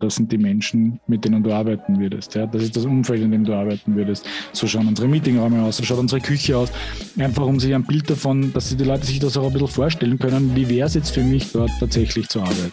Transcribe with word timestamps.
Das 0.00 0.14
sind 0.14 0.30
die 0.30 0.38
Menschen, 0.38 1.00
mit 1.08 1.24
denen 1.24 1.42
du 1.42 1.52
arbeiten 1.52 1.98
würdest. 1.98 2.36
Ja? 2.36 2.46
Das 2.46 2.62
ist 2.62 2.76
das 2.76 2.84
Umfeld, 2.84 3.20
in 3.20 3.32
dem 3.32 3.44
du 3.44 3.52
arbeiten 3.52 3.96
würdest. 3.96 4.24
So 4.52 4.68
schauen 4.68 4.86
unsere 4.86 5.08
Meetingräume 5.08 5.60
aus, 5.64 5.78
so 5.78 5.82
schaut 5.82 5.98
unsere 5.98 6.20
Küche 6.20 6.56
aus. 6.56 6.70
Einfach 7.18 7.44
um 7.44 7.58
sich 7.58 7.74
ein 7.74 7.82
Bild 7.82 8.08
davon, 8.08 8.52
dass 8.52 8.76
die 8.76 8.84
Leute 8.84 9.04
sich 9.04 9.18
das 9.18 9.36
auch 9.36 9.46
ein 9.46 9.52
bisschen 9.52 9.66
vorstellen 9.66 10.16
können, 10.16 10.54
wie 10.54 10.68
wäre 10.68 10.86
es 10.86 10.94
jetzt 10.94 11.10
für 11.10 11.24
mich, 11.24 11.50
dort 11.50 11.72
tatsächlich 11.80 12.28
zu 12.28 12.40
arbeiten. 12.40 12.72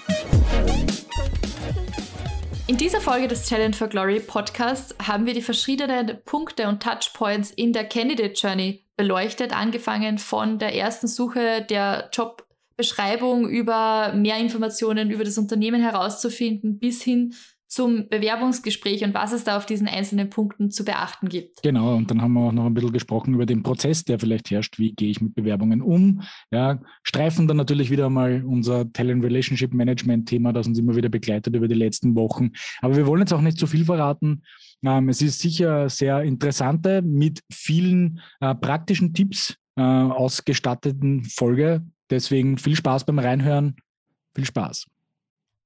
In 2.68 2.78
dieser 2.78 3.02
Folge 3.02 3.28
des 3.28 3.50
Talent 3.50 3.76
for 3.76 3.88
Glory 3.88 4.20
Podcasts 4.20 4.94
haben 5.02 5.26
wir 5.26 5.34
die 5.34 5.42
verschiedenen 5.42 6.20
Punkte 6.26 6.68
und 6.68 6.84
Touchpoints 6.84 7.50
in 7.50 7.74
der 7.74 7.86
Candidate 7.86 8.34
Journey 8.34 8.84
beleuchtet, 8.98 9.52
angefangen 9.52 10.20
von 10.20 10.60
der 10.60 10.76
ersten 10.76 11.08
Suche 11.08 11.66
der 11.68 12.10
Job 12.14 12.45
Beschreibung 12.78 13.48
über 13.48 14.14
mehr 14.14 14.38
Informationen 14.38 15.12
über 15.12 15.24
das 15.24 15.38
Unternehmen 15.38 15.82
herauszufinden, 15.82 16.80
bis 16.80 17.02
hin 17.02 17.34
zum 17.68 18.08
Bewerbungsgespräch 18.08 19.04
und 19.04 19.14
was 19.14 19.34
es 19.34 19.44
da 19.44 19.58
auf 19.58 19.66
diesen 19.66 19.88
einzelnen 19.88 20.30
Punkten 20.30 20.72
zu 20.72 20.86
beachten 20.86 21.28
gibt. 21.28 21.62
Genau, 21.62 21.96
und 21.96 22.10
dann 22.10 22.22
haben 22.22 22.34
wir 22.34 22.48
auch 22.48 22.52
noch 22.52 22.66
ein 22.66 22.74
bisschen 22.74 22.94
gesprochen 22.94 23.34
über 23.34 23.46
den 23.46 23.64
Prozess, 23.64 24.06
der 24.06 24.20
vielleicht 24.20 24.50
herrscht. 24.50 24.78
Wie 24.80 24.94
gehe 24.94 25.10
ich 25.10 25.20
mit 25.20 25.36
Bewerbungen 25.36 25.82
um? 25.82 26.22
Ja, 26.52 26.80
streifen 27.04 27.48
dann 27.48 27.58
natürlich 27.58 27.90
wieder 27.90 28.10
mal 28.10 28.44
unser 28.46 28.92
Talent 28.94 29.24
Relationship 29.24 29.74
Management 29.74 30.30
Thema, 30.30 30.54
das 30.54 30.68
uns 30.68 30.80
immer 30.80 30.96
wieder 30.96 31.10
begleitet 31.10 31.56
über 31.56 31.68
die 31.68 31.76
letzten 31.76 32.16
Wochen. 32.16 32.52
Aber 32.82 32.96
wir 32.96 33.08
wollen 33.08 33.22
jetzt 33.22 33.34
auch 33.34 33.42
nicht 33.42 33.58
zu 33.58 33.68
viel 33.68 33.84
verraten. 33.84 34.44
Ähm, 34.84 35.10
es 35.10 35.22
ist 35.22 35.40
sicher 35.40 35.90
sehr 35.90 36.22
interessante, 36.22 37.02
mit 37.02 37.42
vielen 37.52 38.22
äh, 38.40 38.56
praktischen 38.56 39.14
Tipps 39.14 39.58
äh, 39.76 39.82
ausgestatteten 39.82 41.26
Folge 41.26 41.84
Deswegen 42.10 42.58
viel 42.58 42.76
Spaß 42.76 43.06
beim 43.06 43.20
Reinhören. 43.20 43.76
Viel 44.36 44.46
Spaß. 44.46 44.86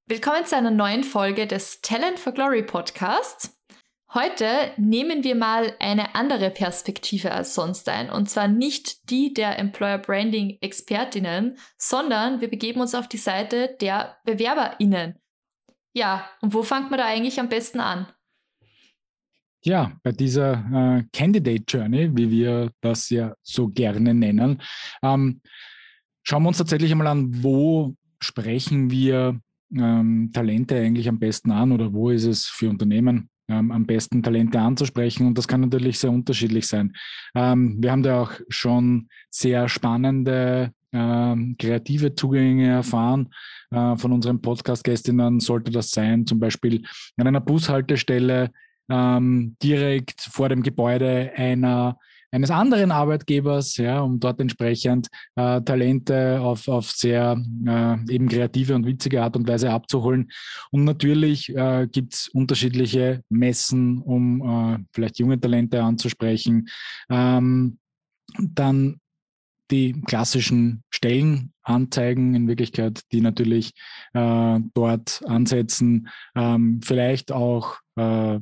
Willkommen 0.07 0.45
zu 0.45 0.55
einer 0.55 0.71
neuen 0.71 1.03
Folge 1.03 1.47
des 1.47 1.81
Talent 1.81 2.19
for 2.19 2.33
Glory 2.33 2.63
Podcasts. 2.63 3.59
Heute 4.11 4.47
nehmen 4.77 5.23
wir 5.23 5.35
mal 5.35 5.75
eine 5.79 6.15
andere 6.15 6.49
Perspektive 6.49 7.31
als 7.31 7.53
sonst 7.53 7.87
ein. 7.89 8.09
Und 8.09 8.27
zwar 8.27 8.47
nicht 8.47 9.09
die 9.11 9.33
der 9.33 9.59
Employer 9.59 9.99
Branding 9.99 10.57
Expertinnen, 10.61 11.57
sondern 11.77 12.41
wir 12.41 12.49
begeben 12.49 12.81
uns 12.81 12.95
auf 12.95 13.07
die 13.07 13.17
Seite 13.17 13.77
der 13.81 14.17
BewerberInnen. 14.25 15.19
Ja, 15.93 16.27
und 16.41 16.55
wo 16.55 16.63
fängt 16.63 16.89
man 16.89 16.97
da 16.97 17.05
eigentlich 17.05 17.39
am 17.39 17.49
besten 17.49 17.79
an? 17.79 18.07
Ja, 19.63 19.91
bei 20.01 20.11
dieser 20.11 20.53
äh, 20.53 21.03
Candidate 21.11 21.65
Journey, 21.67 22.09
wie 22.15 22.31
wir 22.31 22.71
das 22.81 23.09
ja 23.09 23.35
so 23.43 23.67
gerne 23.67 24.13
nennen, 24.13 24.61
ähm, 25.03 25.41
Schauen 26.23 26.43
wir 26.43 26.49
uns 26.49 26.57
tatsächlich 26.57 26.91
einmal 26.91 27.07
an, 27.07 27.43
wo 27.43 27.95
sprechen 28.19 28.91
wir 28.91 29.39
ähm, 29.75 30.31
Talente 30.33 30.75
eigentlich 30.75 31.07
am 31.07 31.19
besten 31.19 31.51
an 31.51 31.71
oder 31.71 31.93
wo 31.93 32.09
ist 32.09 32.25
es 32.25 32.45
für 32.45 32.69
Unternehmen 32.69 33.29
ähm, 33.47 33.71
am 33.71 33.85
besten 33.85 34.23
Talente 34.23 34.59
anzusprechen. 34.59 35.27
Und 35.27 35.37
das 35.37 35.47
kann 35.47 35.61
natürlich 35.61 35.99
sehr 35.99 36.11
unterschiedlich 36.11 36.67
sein. 36.67 36.93
Ähm, 37.35 37.77
wir 37.79 37.91
haben 37.91 38.03
da 38.03 38.21
auch 38.21 38.31
schon 38.49 39.09
sehr 39.29 39.67
spannende 39.69 40.71
ähm, 40.91 41.55
kreative 41.57 42.15
Zugänge 42.15 42.67
erfahren 42.67 43.29
äh, 43.71 43.95
von 43.97 44.11
unseren 44.11 44.41
Podcast-Gästinnen. 44.41 45.39
Sollte 45.39 45.71
das 45.71 45.91
sein, 45.91 46.25
zum 46.25 46.39
Beispiel 46.39 46.83
an 47.17 47.27
einer 47.27 47.41
Bushaltestelle 47.41 48.51
ähm, 48.89 49.55
direkt 49.61 50.21
vor 50.21 50.49
dem 50.49 50.63
Gebäude 50.63 51.31
einer 51.35 51.97
eines 52.31 52.51
anderen 52.51 52.91
Arbeitgebers, 52.91 53.77
ja, 53.77 54.01
um 54.01 54.19
dort 54.19 54.39
entsprechend 54.39 55.07
äh, 55.35 55.61
Talente 55.61 56.39
auf, 56.41 56.67
auf 56.67 56.91
sehr 56.91 57.41
äh, 57.65 58.13
eben 58.13 58.27
kreative 58.27 58.75
und 58.75 58.85
witzige 58.85 59.23
Art 59.23 59.35
und 59.35 59.47
Weise 59.47 59.71
abzuholen. 59.71 60.31
Und 60.71 60.83
natürlich 60.83 61.49
äh, 61.55 61.87
gibt 61.91 62.13
es 62.13 62.27
unterschiedliche 62.29 63.23
Messen, 63.29 63.99
um 63.99 64.41
äh, 64.41 64.77
vielleicht 64.93 65.19
junge 65.19 65.39
Talente 65.39 65.81
anzusprechen. 65.81 66.67
Ähm, 67.09 67.79
dann 68.37 68.99
die 69.71 69.93
klassischen 70.01 70.83
Stellenanzeigen 70.89 72.33
in 72.33 72.47
Wirklichkeit, 72.47 73.01
die 73.11 73.21
natürlich 73.21 73.73
äh, 74.13 74.59
dort 74.73 75.21
ansetzen, 75.25 76.09
ähm, 76.35 76.81
vielleicht 76.83 77.31
auch 77.31 77.77
äh, 77.95 78.39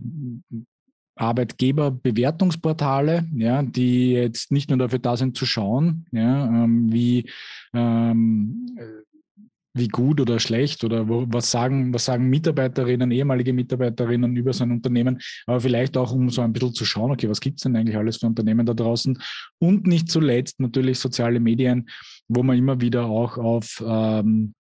Arbeitgeberbewertungsportale, 1.17 3.25
ja, 3.35 3.63
die 3.63 4.13
jetzt 4.13 4.51
nicht 4.51 4.69
nur 4.69 4.79
dafür 4.79 4.99
da 4.99 5.17
sind 5.17 5.37
zu 5.37 5.45
schauen, 5.45 6.05
ja, 6.11 6.45
ähm, 6.45 6.91
wie, 6.91 7.29
ähm, 7.73 8.77
wie 9.73 9.87
gut 9.87 10.19
oder 10.19 10.39
schlecht 10.39 10.83
oder 10.83 11.07
wo, 11.07 11.25
was 11.27 11.51
sagen, 11.51 11.93
was 11.93 12.05
sagen 12.05 12.29
Mitarbeiterinnen, 12.29 13.11
ehemalige 13.11 13.53
Mitarbeiterinnen 13.53 14.35
über 14.35 14.53
so 14.53 14.63
ein 14.63 14.71
Unternehmen, 14.71 15.19
aber 15.45 15.61
vielleicht 15.61 15.97
auch, 15.97 16.11
um 16.11 16.29
so 16.29 16.41
ein 16.41 16.53
bisschen 16.53 16.73
zu 16.73 16.85
schauen, 16.85 17.11
okay, 17.11 17.29
was 17.29 17.41
gibt 17.41 17.59
es 17.59 17.63
denn 17.63 17.75
eigentlich 17.75 17.97
alles 17.97 18.17
für 18.17 18.27
Unternehmen 18.27 18.65
da 18.65 18.73
draußen? 18.73 19.21
Und 19.59 19.87
nicht 19.87 20.09
zuletzt 20.09 20.59
natürlich 20.59 20.99
soziale 20.99 21.39
Medien, 21.39 21.89
wo 22.27 22.43
man 22.43 22.57
immer 22.57 22.81
wieder 22.81 23.05
auch 23.05 23.37
auf 23.37 23.83
ähm, 23.85 24.53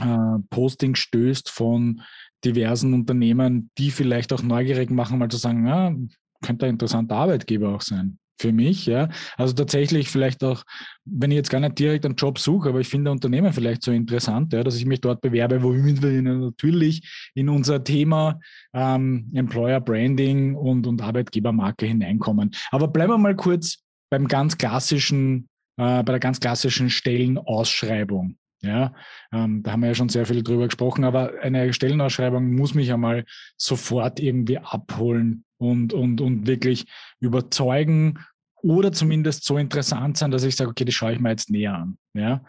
äh, 0.00 0.38
Postings 0.50 1.00
stößt 1.00 1.50
von 1.50 2.02
diversen 2.44 2.94
Unternehmen, 2.94 3.70
die 3.78 3.90
vielleicht 3.90 4.32
auch 4.32 4.42
neugierig 4.42 4.90
machen, 4.90 5.18
mal 5.18 5.28
zu 5.28 5.36
sagen, 5.36 5.66
ja, 5.66 5.94
könnte 6.42 6.66
ein 6.66 6.72
interessanter 6.72 7.16
Arbeitgeber 7.16 7.74
auch 7.74 7.82
sein 7.82 8.18
für 8.40 8.52
mich, 8.52 8.86
ja. 8.86 9.08
Also 9.36 9.54
tatsächlich 9.54 10.10
vielleicht 10.10 10.44
auch, 10.44 10.62
wenn 11.04 11.30
ich 11.30 11.36
jetzt 11.36 11.50
gar 11.50 11.60
nicht 11.60 11.78
direkt 11.78 12.04
einen 12.04 12.14
Job 12.14 12.38
suche, 12.38 12.68
aber 12.68 12.80
ich 12.80 12.88
finde 12.88 13.10
Unternehmen 13.10 13.52
vielleicht 13.52 13.82
so 13.82 13.90
interessant, 13.90 14.52
ja, 14.52 14.62
dass 14.62 14.76
ich 14.76 14.86
mich 14.86 15.00
dort 15.00 15.20
bewerbe, 15.20 15.62
womit 15.62 16.02
wir 16.02 16.22
natürlich 16.22 17.30
in 17.34 17.48
unser 17.48 17.82
Thema 17.82 18.38
ähm, 18.72 19.30
Employer 19.34 19.80
Branding 19.80 20.54
und, 20.54 20.86
und 20.86 21.02
Arbeitgebermarke 21.02 21.86
hineinkommen. 21.86 22.52
Aber 22.70 22.88
bleiben 22.88 23.12
wir 23.12 23.18
mal 23.18 23.36
kurz 23.36 23.78
beim 24.10 24.28
ganz 24.28 24.56
klassischen, 24.56 25.48
äh, 25.76 26.02
bei 26.02 26.12
der 26.12 26.20
ganz 26.20 26.40
klassischen 26.40 26.90
Stellenausschreibung. 26.90 28.36
Ja, 28.60 28.92
ähm, 29.32 29.62
da 29.62 29.72
haben 29.72 29.82
wir 29.82 29.88
ja 29.88 29.94
schon 29.94 30.08
sehr 30.08 30.26
viel 30.26 30.42
drüber 30.42 30.66
gesprochen, 30.66 31.04
aber 31.04 31.32
eine 31.42 31.72
Stellenausschreibung 31.72 32.54
muss 32.54 32.74
mich 32.74 32.92
einmal 32.92 33.24
sofort 33.56 34.18
irgendwie 34.18 34.58
abholen 34.58 35.44
und, 35.58 35.92
und, 35.92 36.20
und 36.20 36.46
wirklich 36.48 36.86
überzeugen 37.20 38.18
oder 38.56 38.90
zumindest 38.90 39.44
so 39.44 39.58
interessant 39.58 40.16
sein, 40.16 40.32
dass 40.32 40.42
ich 40.42 40.56
sage, 40.56 40.70
okay, 40.70 40.84
das 40.84 40.94
schaue 40.94 41.12
ich 41.12 41.20
mir 41.20 41.30
jetzt 41.30 41.50
näher 41.50 41.74
an. 41.74 41.98
Ja, 42.14 42.42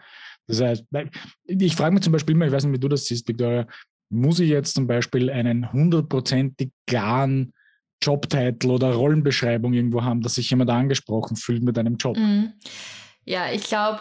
das 0.48 0.60
heißt, 0.60 0.84
ich 1.44 1.76
frage 1.76 1.94
mich 1.94 2.02
zum 2.02 2.12
Beispiel 2.12 2.34
immer, 2.34 2.46
ich 2.46 2.52
weiß 2.52 2.64
nicht, 2.64 2.74
wie 2.74 2.80
du 2.80 2.88
das 2.88 3.04
siehst, 3.04 3.28
Victoria, 3.28 3.68
muss 4.08 4.40
ich 4.40 4.50
jetzt 4.50 4.74
zum 4.74 4.88
Beispiel 4.88 5.30
einen 5.30 5.72
hundertprozentig 5.72 6.72
klaren 6.88 7.52
Jobtitel 8.02 8.70
oder 8.70 8.92
Rollenbeschreibung 8.92 9.72
irgendwo 9.72 10.02
haben, 10.02 10.22
dass 10.22 10.34
sich 10.34 10.50
jemand 10.50 10.70
angesprochen 10.70 11.36
fühlt 11.36 11.62
mit 11.62 11.78
einem 11.78 11.96
Job? 11.96 12.16
Mhm. 12.16 12.54
Ja, 13.24 13.52
ich 13.52 13.62
glaube, 13.64 14.00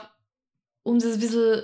um 0.84 0.98
das 0.98 1.14
ein 1.14 1.20
bisschen 1.20 1.62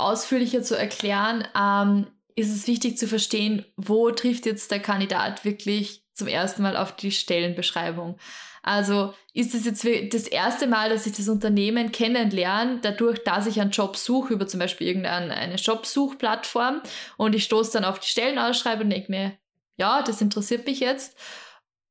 ausführlicher 0.00 0.62
zu 0.62 0.76
erklären, 0.76 1.46
ähm, 1.58 2.06
ist 2.36 2.54
es 2.54 2.66
wichtig 2.66 2.96
zu 2.98 3.06
verstehen, 3.06 3.64
wo 3.76 4.10
trifft 4.10 4.46
jetzt 4.46 4.70
der 4.70 4.80
Kandidat 4.80 5.44
wirklich 5.44 6.04
zum 6.14 6.28
ersten 6.28 6.62
Mal 6.62 6.76
auf 6.76 6.94
die 6.96 7.10
Stellenbeschreibung. 7.12 8.18
Also 8.62 9.14
ist 9.32 9.54
es 9.54 9.64
jetzt 9.64 9.86
das 10.12 10.26
erste 10.26 10.66
Mal, 10.66 10.90
dass 10.90 11.06
ich 11.06 11.16
das 11.16 11.28
Unternehmen 11.28 11.92
kennenlerne, 11.92 12.78
dadurch, 12.82 13.24
dass 13.24 13.46
ich 13.46 13.60
einen 13.60 13.70
Job 13.70 13.96
suche, 13.96 14.34
über 14.34 14.46
zum 14.46 14.60
Beispiel 14.60 14.88
irgendeine 14.88 15.54
Jobsuchplattform 15.54 16.82
und 17.16 17.34
ich 17.34 17.44
stoße 17.44 17.72
dann 17.72 17.84
auf 17.84 18.00
die 18.00 18.08
Stellenausschreibung 18.08 18.84
und 18.84 18.90
denke 18.90 19.10
mir, 19.10 19.32
ja, 19.76 20.02
das 20.02 20.20
interessiert 20.20 20.66
mich 20.66 20.80
jetzt. 20.80 21.16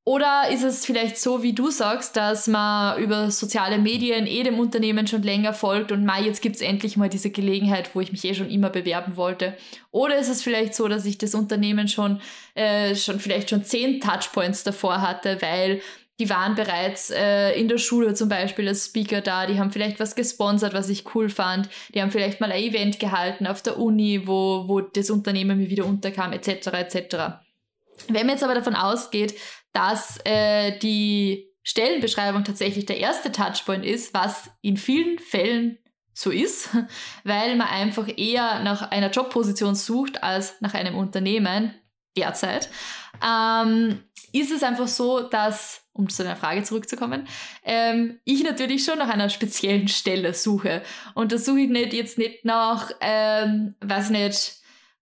Oder 0.09 0.49
ist 0.51 0.63
es 0.63 0.87
vielleicht 0.87 1.19
so, 1.19 1.43
wie 1.43 1.53
du 1.53 1.69
sagst, 1.69 2.17
dass 2.17 2.47
man 2.47 2.99
über 2.99 3.29
soziale 3.29 3.77
Medien 3.77 4.25
eh 4.25 4.41
dem 4.41 4.57
Unternehmen 4.57 5.05
schon 5.05 5.21
länger 5.21 5.53
folgt 5.53 5.91
und 5.91 6.03
mal 6.03 6.25
jetzt 6.25 6.41
gibt 6.41 6.55
es 6.55 6.63
endlich 6.63 6.97
mal 6.97 7.09
diese 7.09 7.29
Gelegenheit, 7.29 7.93
wo 7.93 8.01
ich 8.01 8.11
mich 8.11 8.25
eh 8.25 8.33
schon 8.33 8.49
immer 8.49 8.71
bewerben 8.71 9.17
wollte? 9.17 9.55
Oder 9.91 10.17
ist 10.17 10.27
es 10.27 10.41
vielleicht 10.41 10.73
so, 10.73 10.87
dass 10.87 11.05
ich 11.05 11.19
das 11.19 11.35
Unternehmen 11.35 11.87
schon, 11.87 12.21
äh, 12.55 12.95
schon 12.95 13.19
vielleicht 13.19 13.51
schon 13.51 13.63
zehn 13.63 14.01
Touchpoints 14.01 14.63
davor 14.63 14.99
hatte, 15.03 15.39
weil 15.43 15.79
die 16.19 16.31
waren 16.31 16.55
bereits 16.55 17.11
äh, 17.11 17.51
in 17.51 17.67
der 17.67 17.77
Schule 17.77 18.15
zum 18.15 18.29
Beispiel 18.29 18.67
als 18.67 18.87
Speaker 18.87 19.21
da, 19.21 19.45
die 19.45 19.59
haben 19.59 19.69
vielleicht 19.69 19.99
was 19.99 20.15
gesponsert, 20.15 20.73
was 20.73 20.89
ich 20.89 21.13
cool 21.13 21.29
fand, 21.29 21.69
die 21.93 22.01
haben 22.01 22.09
vielleicht 22.09 22.41
mal 22.41 22.51
ein 22.51 22.63
Event 22.63 22.99
gehalten 22.99 23.45
auf 23.45 23.61
der 23.61 23.77
Uni, 23.77 24.25
wo, 24.25 24.63
wo 24.67 24.81
das 24.81 25.11
Unternehmen 25.11 25.59
mir 25.59 25.69
wieder 25.69 25.85
unterkam, 25.85 26.33
etc. 26.33 26.47
etc. 26.73 27.15
Wenn 28.07 28.25
man 28.25 28.35
jetzt 28.35 28.43
aber 28.43 28.55
davon 28.55 28.75
ausgeht, 28.75 29.35
dass 29.73 30.19
äh, 30.25 30.77
die 30.79 31.49
Stellenbeschreibung 31.63 32.43
tatsächlich 32.43 32.85
der 32.85 32.97
erste 32.97 33.31
Touchpoint 33.31 33.85
ist, 33.85 34.13
was 34.13 34.49
in 34.61 34.77
vielen 34.77 35.19
Fällen 35.19 35.77
so 36.13 36.31
ist, 36.31 36.69
weil 37.23 37.55
man 37.55 37.67
einfach 37.67 38.07
eher 38.17 38.59
nach 38.61 38.91
einer 38.91 39.11
Jobposition 39.11 39.75
sucht 39.75 40.23
als 40.23 40.59
nach 40.61 40.73
einem 40.73 40.95
Unternehmen 40.95 41.73
derzeit, 42.17 42.69
ähm, 43.25 44.03
ist 44.31 44.51
es 44.51 44.63
einfach 44.63 44.87
so, 44.87 45.21
dass, 45.21 45.81
um 45.93 46.09
zu 46.09 46.23
deiner 46.23 46.35
Frage 46.35 46.63
zurückzukommen, 46.63 47.27
ähm, 47.63 48.19
ich 48.25 48.43
natürlich 48.43 48.83
schon 48.83 48.99
nach 48.99 49.09
einer 49.09 49.29
speziellen 49.29 49.87
Stelle 49.87 50.33
suche. 50.33 50.83
Und 51.15 51.31
da 51.31 51.37
suche 51.37 51.61
ich 51.61 51.69
nicht 51.69 51.93
jetzt 51.93 52.17
nicht 52.17 52.45
nach, 52.45 52.91
ähm, 53.01 53.75
weiß 53.81 54.11
nicht, 54.11 54.58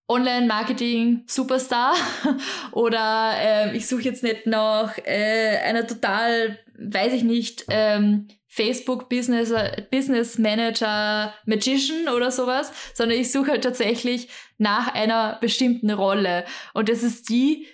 Online-Marketing-Superstar 0.07 1.93
oder 2.71 3.33
äh, 3.37 3.75
ich 3.75 3.87
suche 3.87 4.03
jetzt 4.03 4.23
nicht 4.23 4.45
nach 4.45 4.97
äh, 4.99 5.57
einer 5.57 5.85
total, 5.85 6.59
weiß 6.77 7.13
ich 7.13 7.23
nicht, 7.23 7.65
ähm, 7.69 8.27
Facebook 8.47 9.09
Business, 9.09 9.53
Business 9.91 10.39
Manager 10.39 11.33
Magician 11.45 12.09
oder 12.09 12.31
sowas, 12.31 12.71
sondern 12.93 13.19
ich 13.19 13.31
suche 13.31 13.51
halt 13.51 13.63
tatsächlich 13.63 14.29
nach 14.57 14.93
einer 14.93 15.37
bestimmten 15.39 15.91
Rolle. 15.91 16.43
Und 16.73 16.89
das 16.89 17.03
ist 17.03 17.29
die, 17.29 17.67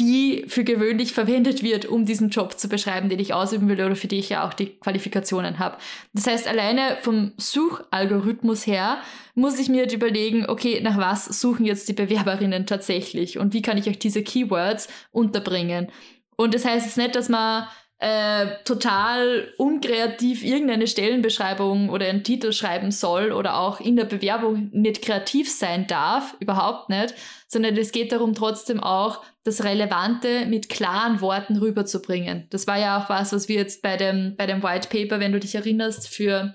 die 0.00 0.44
für 0.48 0.64
gewöhnlich 0.64 1.12
verwendet 1.12 1.62
wird, 1.62 1.86
um 1.86 2.04
diesen 2.04 2.30
Job 2.30 2.58
zu 2.58 2.68
beschreiben, 2.68 3.08
den 3.08 3.20
ich 3.20 3.32
ausüben 3.32 3.68
will 3.68 3.84
oder 3.84 3.96
für 3.96 4.08
die 4.08 4.18
ich 4.18 4.28
ja 4.28 4.46
auch 4.46 4.52
die 4.52 4.78
Qualifikationen 4.78 5.58
habe. 5.58 5.76
Das 6.12 6.26
heißt, 6.26 6.48
alleine 6.48 6.98
vom 7.02 7.32
Suchalgorithmus 7.36 8.66
her 8.66 8.98
muss 9.34 9.58
ich 9.58 9.68
mir 9.68 9.82
jetzt 9.82 9.94
überlegen, 9.94 10.46
okay, 10.48 10.80
nach 10.80 10.98
was 10.98 11.26
suchen 11.40 11.64
jetzt 11.64 11.88
die 11.88 11.92
Bewerberinnen 11.92 12.66
tatsächlich 12.66 13.38
und 13.38 13.54
wie 13.54 13.62
kann 13.62 13.78
ich 13.78 13.88
euch 13.88 13.98
diese 13.98 14.22
Keywords 14.22 14.88
unterbringen. 15.12 15.88
Und 16.36 16.54
das 16.54 16.64
heißt 16.64 16.86
jetzt 16.86 16.98
nicht, 16.98 17.14
dass 17.14 17.28
man 17.28 17.68
äh, 18.00 18.62
total 18.64 19.52
unkreativ 19.58 20.44
irgendeine 20.44 20.86
Stellenbeschreibung 20.86 21.88
oder 21.88 22.06
einen 22.06 22.22
Titel 22.22 22.52
schreiben 22.52 22.92
soll 22.92 23.32
oder 23.32 23.58
auch 23.58 23.80
in 23.80 23.96
der 23.96 24.04
Bewerbung 24.04 24.70
nicht 24.72 25.02
kreativ 25.02 25.52
sein 25.52 25.88
darf, 25.88 26.36
überhaupt 26.38 26.90
nicht, 26.90 27.14
sondern 27.48 27.76
es 27.76 27.90
geht 27.90 28.12
darum, 28.12 28.34
trotzdem 28.34 28.78
auch 28.80 29.24
das 29.48 29.64
Relevante 29.64 30.46
mit 30.46 30.68
klaren 30.68 31.20
Worten 31.20 31.56
rüberzubringen. 31.56 32.46
Das 32.50 32.66
war 32.66 32.78
ja 32.78 33.02
auch 33.02 33.08
was, 33.08 33.32
was 33.32 33.48
wir 33.48 33.56
jetzt 33.56 33.82
bei 33.82 33.96
dem, 33.96 34.36
bei 34.36 34.46
dem 34.46 34.62
White 34.62 34.88
Paper, 34.88 35.20
wenn 35.20 35.32
du 35.32 35.40
dich 35.40 35.54
erinnerst, 35.54 36.08
für 36.08 36.54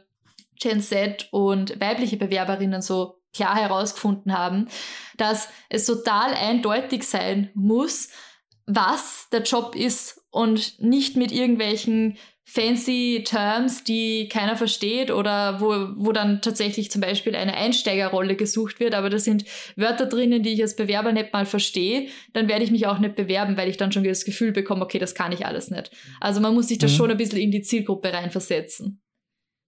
Gen 0.61 0.81
Z 0.81 1.27
und 1.31 1.79
weibliche 1.81 2.17
Bewerberinnen 2.17 2.81
so 2.81 3.19
klar 3.33 3.55
herausgefunden 3.55 4.37
haben, 4.37 4.67
dass 5.17 5.49
es 5.69 5.85
total 5.85 6.33
eindeutig 6.33 7.03
sein 7.03 7.49
muss, 7.55 8.09
was 8.65 9.27
der 9.31 9.41
Job 9.41 9.75
ist 9.75 10.21
und 10.29 10.79
nicht 10.79 11.17
mit 11.17 11.31
irgendwelchen 11.31 12.17
fancy 12.45 13.23
Terms, 13.25 13.83
die 13.83 14.27
keiner 14.27 14.55
versteht 14.55 15.11
oder 15.11 15.61
wo, 15.61 15.69
wo 15.95 16.11
dann 16.11 16.41
tatsächlich 16.41 16.91
zum 16.91 17.01
Beispiel 17.01 17.35
eine 17.35 17.55
Einsteigerrolle 17.55 18.35
gesucht 18.35 18.79
wird, 18.79 18.93
aber 18.95 19.09
da 19.09 19.17
sind 19.17 19.45
Wörter 19.75 20.05
drinnen, 20.05 20.43
die 20.43 20.53
ich 20.53 20.61
als 20.61 20.75
Bewerber 20.75 21.11
nicht 21.11 21.33
mal 21.33 21.45
verstehe, 21.45 22.07
dann 22.33 22.47
werde 22.47 22.63
ich 22.63 22.71
mich 22.71 22.85
auch 22.87 22.99
nicht 22.99 23.15
bewerben, 23.15 23.57
weil 23.57 23.69
ich 23.69 23.77
dann 23.77 23.91
schon 23.91 24.03
das 24.03 24.25
Gefühl 24.25 24.51
bekomme, 24.51 24.83
okay, 24.83 24.99
das 24.99 25.15
kann 25.15 25.31
ich 25.31 25.45
alles 25.45 25.71
nicht. 25.71 25.91
Also 26.19 26.41
man 26.41 26.53
muss 26.53 26.67
sich 26.67 26.77
das 26.77 26.91
mhm. 26.91 26.97
schon 26.97 27.11
ein 27.11 27.17
bisschen 27.17 27.39
in 27.39 27.51
die 27.51 27.61
Zielgruppe 27.61 28.11
reinversetzen. 28.11 29.01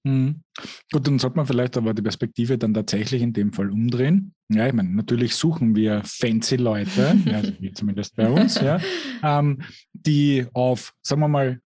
Mhm. 0.06 0.44
Gut, 0.92 1.07
dann 1.07 1.18
sollte 1.18 1.38
man 1.38 1.48
vielleicht 1.48 1.78
aber 1.78 1.95
die 1.95 2.04
Perspektive 2.04 2.60
dann 2.60 2.75
tatsächlich 2.75 3.24
in 3.24 3.33
dem 3.33 3.51
Fall 3.51 3.71
umdrehen. 3.71 4.36
Ja, 4.50 4.68
ich 4.68 4.74
meine, 4.74 4.89
natürlich 4.89 5.33
suchen 5.33 5.75
wir 5.75 6.04
fancy 6.06 6.57
Leute, 6.57 7.18
also 7.33 7.51
wie 7.60 7.71
zumindest 7.71 8.16
bei 8.16 8.30
uns, 8.30 8.62
ja, 8.62 8.80
ähm, 9.24 9.63
die 9.94 10.45
auf, 10.54 10.94
sagen 11.01 11.21
wir 11.21 11.28
mal, 11.28 11.60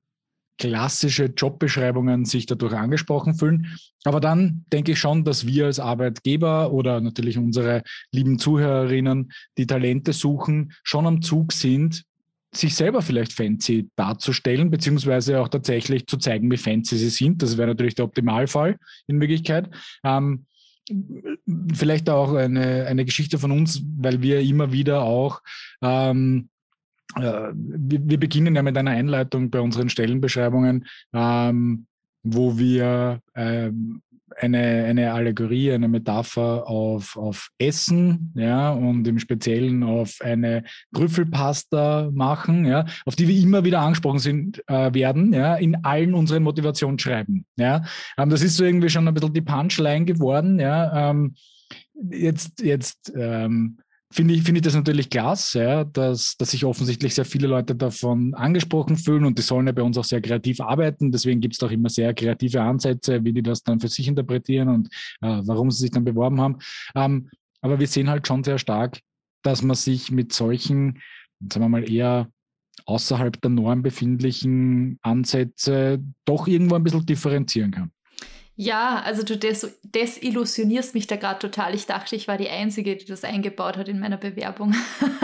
klassische 0.59 1.25
Jobbeschreibungen 1.25 2.25
sich 2.25 2.45
dadurch 2.45 2.73
angesprochen 2.73 3.33
fühlen. 3.33 3.79
Aber 4.03 4.19
dann 4.19 4.65
denke 4.71 4.91
ich 4.91 4.99
schon, 4.99 5.23
dass 5.23 5.47
wir 5.47 5.65
als 5.65 5.79
Arbeitgeber 5.79 6.71
oder 6.71 7.01
natürlich 7.01 7.37
unsere 7.37 7.81
lieben 8.11 8.37
Zuhörerinnen, 8.37 9.31
die 9.57 9.65
Talente 9.65 10.13
suchen, 10.13 10.73
schon 10.83 11.07
am 11.07 11.21
Zug 11.21 11.53
sind, 11.53 12.03
sich 12.51 12.75
selber 12.75 13.01
vielleicht 13.01 13.33
fancy 13.33 13.89
darzustellen, 13.95 14.71
beziehungsweise 14.71 15.39
auch 15.39 15.47
tatsächlich 15.47 16.07
zu 16.07 16.17
zeigen, 16.17 16.51
wie 16.51 16.57
fancy 16.57 16.97
sie 16.97 17.09
sind. 17.09 17.41
Das 17.41 17.57
wäre 17.57 17.67
natürlich 17.67 17.95
der 17.95 18.05
Optimalfall 18.05 18.77
in 19.07 19.21
Wirklichkeit. 19.21 19.69
Ähm, 20.03 20.45
vielleicht 21.73 22.09
auch 22.09 22.33
eine, 22.33 22.87
eine 22.87 23.05
Geschichte 23.05 23.37
von 23.37 23.51
uns, 23.51 23.83
weil 23.97 24.21
wir 24.21 24.41
immer 24.41 24.71
wieder 24.71 25.03
auch 25.03 25.41
ähm, 25.81 26.49
äh, 26.49 26.58
wir, 27.15 27.53
wir, 27.55 28.19
beginnen 28.19 28.55
ja 28.55 28.61
mit 28.61 28.77
einer 28.77 28.91
Einleitung 28.91 29.49
bei 29.49 29.59
unseren 29.59 29.89
Stellenbeschreibungen, 29.89 30.85
ähm, 31.13 31.87
wo 32.23 32.57
wir 32.57 33.21
ähm, 33.35 34.01
eine, 34.37 34.85
eine 34.85 35.13
Allegorie, 35.13 35.71
eine 35.71 35.87
Metapher 35.87 36.67
auf, 36.67 37.17
auf 37.17 37.49
Essen, 37.57 38.33
ja, 38.35 38.71
und 38.71 39.07
im 39.07 39.19
Speziellen 39.19 39.83
auf 39.83 40.17
eine 40.21 40.63
Trüffelpasta 40.93 42.09
machen, 42.13 42.65
ja, 42.65 42.85
auf 43.05 43.15
die 43.15 43.27
wir 43.27 43.35
immer 43.41 43.63
wieder 43.63 43.81
angesprochen 43.81 44.19
sind, 44.19 44.63
äh, 44.67 44.93
werden, 44.93 45.33
ja, 45.33 45.55
in 45.55 45.83
allen 45.83 46.13
unseren 46.13 46.43
Motivationsschreiben, 46.43 47.45
ja. 47.57 47.83
Ähm, 48.17 48.29
das 48.29 48.41
ist 48.41 48.55
so 48.55 48.63
irgendwie 48.63 48.89
schon 48.89 49.07
ein 49.07 49.13
bisschen 49.13 49.33
die 49.33 49.41
Punchline 49.41 50.05
geworden, 50.05 50.59
ja. 50.59 51.09
Ähm, 51.09 51.35
jetzt, 52.11 52.61
jetzt, 52.61 53.11
ähm, 53.15 53.77
finde 54.11 54.33
ich, 54.33 54.43
finde 54.43 54.59
ich 54.59 54.63
das 54.63 54.75
natürlich 54.75 55.09
klasse, 55.09 55.63
ja, 55.63 55.83
dass, 55.83 56.35
dass 56.37 56.51
sich 56.51 56.65
offensichtlich 56.65 57.13
sehr 57.13 57.25
viele 57.25 57.47
Leute 57.47 57.75
davon 57.75 58.33
angesprochen 58.33 58.97
fühlen 58.97 59.25
und 59.25 59.37
die 59.37 59.43
sollen 59.43 59.67
ja 59.67 59.73
bei 59.73 59.83
uns 59.83 59.97
auch 59.97 60.03
sehr 60.03 60.21
kreativ 60.21 60.61
arbeiten. 60.61 61.11
Deswegen 61.11 61.41
gibt 61.41 61.55
es 61.55 61.63
auch 61.63 61.71
immer 61.71 61.89
sehr 61.89 62.13
kreative 62.13 62.61
Ansätze, 62.61 63.23
wie 63.23 63.33
die 63.33 63.43
das 63.43 63.63
dann 63.63 63.79
für 63.79 63.87
sich 63.87 64.07
interpretieren 64.07 64.69
und 64.69 64.87
äh, 65.21 65.41
warum 65.43 65.69
sie 65.69 65.81
sich 65.81 65.91
dann 65.91 66.05
beworben 66.05 66.41
haben. 66.41 66.57
Ähm, 66.95 67.29
aber 67.61 67.79
wir 67.79 67.87
sehen 67.87 68.09
halt 68.09 68.27
schon 68.27 68.43
sehr 68.43 68.57
stark, 68.57 68.99
dass 69.43 69.61
man 69.61 69.75
sich 69.75 70.11
mit 70.11 70.33
solchen, 70.33 71.01
sagen 71.51 71.65
wir 71.65 71.69
mal, 71.69 71.89
eher 71.89 72.29
außerhalb 72.85 73.39
der 73.41 73.51
Norm 73.51 73.83
befindlichen 73.83 74.97
Ansätze 75.01 76.03
doch 76.25 76.47
irgendwo 76.47 76.75
ein 76.75 76.83
bisschen 76.83 77.05
differenzieren 77.05 77.71
kann. 77.71 77.91
Ja, 78.61 79.01
also 79.05 79.23
du 79.23 79.37
des 79.37 79.79
desillusionierst 79.83 80.93
mich 80.93 81.07
da 81.07 81.15
gerade 81.15 81.39
total. 81.39 81.73
Ich 81.73 81.85
dachte, 81.85 82.17
ich 82.17 82.27
war 82.27 82.35
die 82.35 82.49
Einzige, 82.49 82.97
die 82.97 83.05
das 83.05 83.23
eingebaut 83.23 83.77
hat 83.77 83.87
in 83.87 84.01
meiner 84.01 84.17
Bewerbung. 84.17 84.75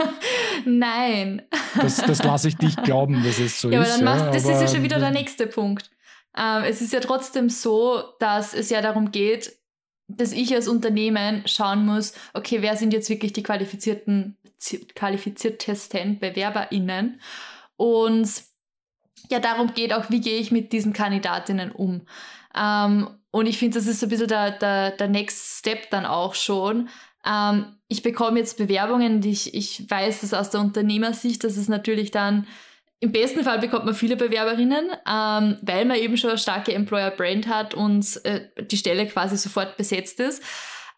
Nein. 0.64 1.42
Das, 1.78 1.98
das 1.98 2.22
lasse 2.24 2.48
ich 2.48 2.56
dich 2.56 2.74
glauben, 2.76 3.22
dass 3.22 3.38
es 3.38 3.60
so 3.60 3.68
ja, 3.68 3.82
ist. 3.82 3.90
Aber 3.90 3.96
dann 3.98 4.04
macht, 4.06 4.24
ja, 4.24 4.30
das 4.30 4.46
aber, 4.46 4.54
ist 4.54 4.60
ja 4.62 4.68
schon 4.74 4.84
wieder 4.84 4.98
der 4.98 5.10
nächste 5.10 5.46
Punkt. 5.46 5.90
Ähm, 6.34 6.62
es 6.64 6.80
ist 6.80 6.94
ja 6.94 7.00
trotzdem 7.00 7.50
so, 7.50 8.04
dass 8.20 8.54
es 8.54 8.70
ja 8.70 8.80
darum 8.80 9.10
geht, 9.10 9.52
dass 10.08 10.32
ich 10.32 10.54
als 10.54 10.66
Unternehmen 10.66 11.42
schauen 11.44 11.84
muss, 11.84 12.14
okay, 12.32 12.62
wer 12.62 12.74
sind 12.78 12.94
jetzt 12.94 13.10
wirklich 13.10 13.34
die 13.34 13.42
qualifizierten, 13.42 14.38
qualifiziertesten 14.94 16.20
BewerberInnen? 16.20 17.20
Und 17.76 18.30
ja, 19.28 19.40
darum 19.40 19.74
geht 19.74 19.92
auch, 19.92 20.08
wie 20.08 20.22
gehe 20.22 20.38
ich 20.38 20.50
mit 20.50 20.72
diesen 20.72 20.94
Kandidatinnen 20.94 21.70
um. 21.70 22.00
Ähm, 22.56 23.10
und 23.36 23.44
ich 23.44 23.58
finde, 23.58 23.78
das 23.78 23.86
ist 23.86 24.00
so 24.00 24.06
ein 24.06 24.08
bisschen 24.08 24.28
der, 24.28 24.52
der, 24.52 24.92
der 24.92 25.08
Next 25.08 25.58
Step 25.58 25.90
dann 25.90 26.06
auch 26.06 26.34
schon. 26.34 26.88
Ähm, 27.26 27.66
ich 27.86 28.02
bekomme 28.02 28.38
jetzt 28.38 28.56
Bewerbungen, 28.56 29.20
die 29.20 29.30
ich, 29.30 29.52
ich 29.52 29.90
weiß 29.90 30.22
das 30.22 30.32
aus 30.32 30.48
der 30.48 30.60
Unternehmersicht, 30.60 31.44
dass 31.44 31.58
es 31.58 31.68
natürlich 31.68 32.10
dann 32.10 32.46
im 32.98 33.12
besten 33.12 33.44
Fall 33.44 33.58
bekommt 33.58 33.84
man 33.84 33.94
viele 33.94 34.16
Bewerberinnen, 34.16 34.86
ähm, 35.06 35.58
weil 35.60 35.84
man 35.84 35.98
eben 35.98 36.16
schon 36.16 36.30
eine 36.30 36.38
starke 36.38 36.72
Employer 36.72 37.10
Brand 37.10 37.46
hat 37.46 37.74
und 37.74 38.24
äh, 38.24 38.48
die 38.70 38.78
Stelle 38.78 39.06
quasi 39.06 39.36
sofort 39.36 39.76
besetzt 39.76 40.18
ist. 40.18 40.42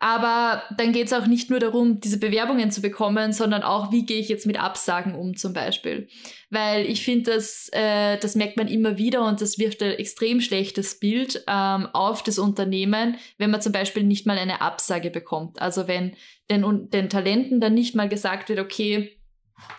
Aber 0.00 0.62
dann 0.76 0.92
geht 0.92 1.08
es 1.08 1.12
auch 1.12 1.26
nicht 1.26 1.50
nur 1.50 1.58
darum, 1.58 2.00
diese 2.00 2.18
Bewerbungen 2.18 2.70
zu 2.70 2.80
bekommen, 2.80 3.32
sondern 3.32 3.62
auch, 3.62 3.90
wie 3.90 4.06
gehe 4.06 4.20
ich 4.20 4.28
jetzt 4.28 4.46
mit 4.46 4.60
Absagen 4.60 5.14
um 5.14 5.36
zum 5.36 5.52
Beispiel. 5.52 6.08
Weil 6.50 6.86
ich 6.86 7.04
finde, 7.04 7.32
das, 7.32 7.68
äh, 7.72 8.16
das 8.18 8.36
merkt 8.36 8.56
man 8.56 8.68
immer 8.68 8.96
wieder 8.96 9.26
und 9.26 9.40
das 9.40 9.58
wirft 9.58 9.82
ein 9.82 9.92
extrem 9.92 10.40
schlechtes 10.40 11.00
Bild 11.00 11.42
ähm, 11.48 11.88
auf 11.92 12.22
das 12.22 12.38
Unternehmen, 12.38 13.16
wenn 13.38 13.50
man 13.50 13.60
zum 13.60 13.72
Beispiel 13.72 14.04
nicht 14.04 14.24
mal 14.24 14.38
eine 14.38 14.60
Absage 14.60 15.10
bekommt. 15.10 15.60
Also 15.60 15.88
wenn 15.88 16.14
den, 16.48 16.90
den 16.90 17.10
Talenten 17.10 17.60
dann 17.60 17.74
nicht 17.74 17.96
mal 17.96 18.08
gesagt 18.08 18.48
wird, 18.48 18.60
okay, 18.60 19.18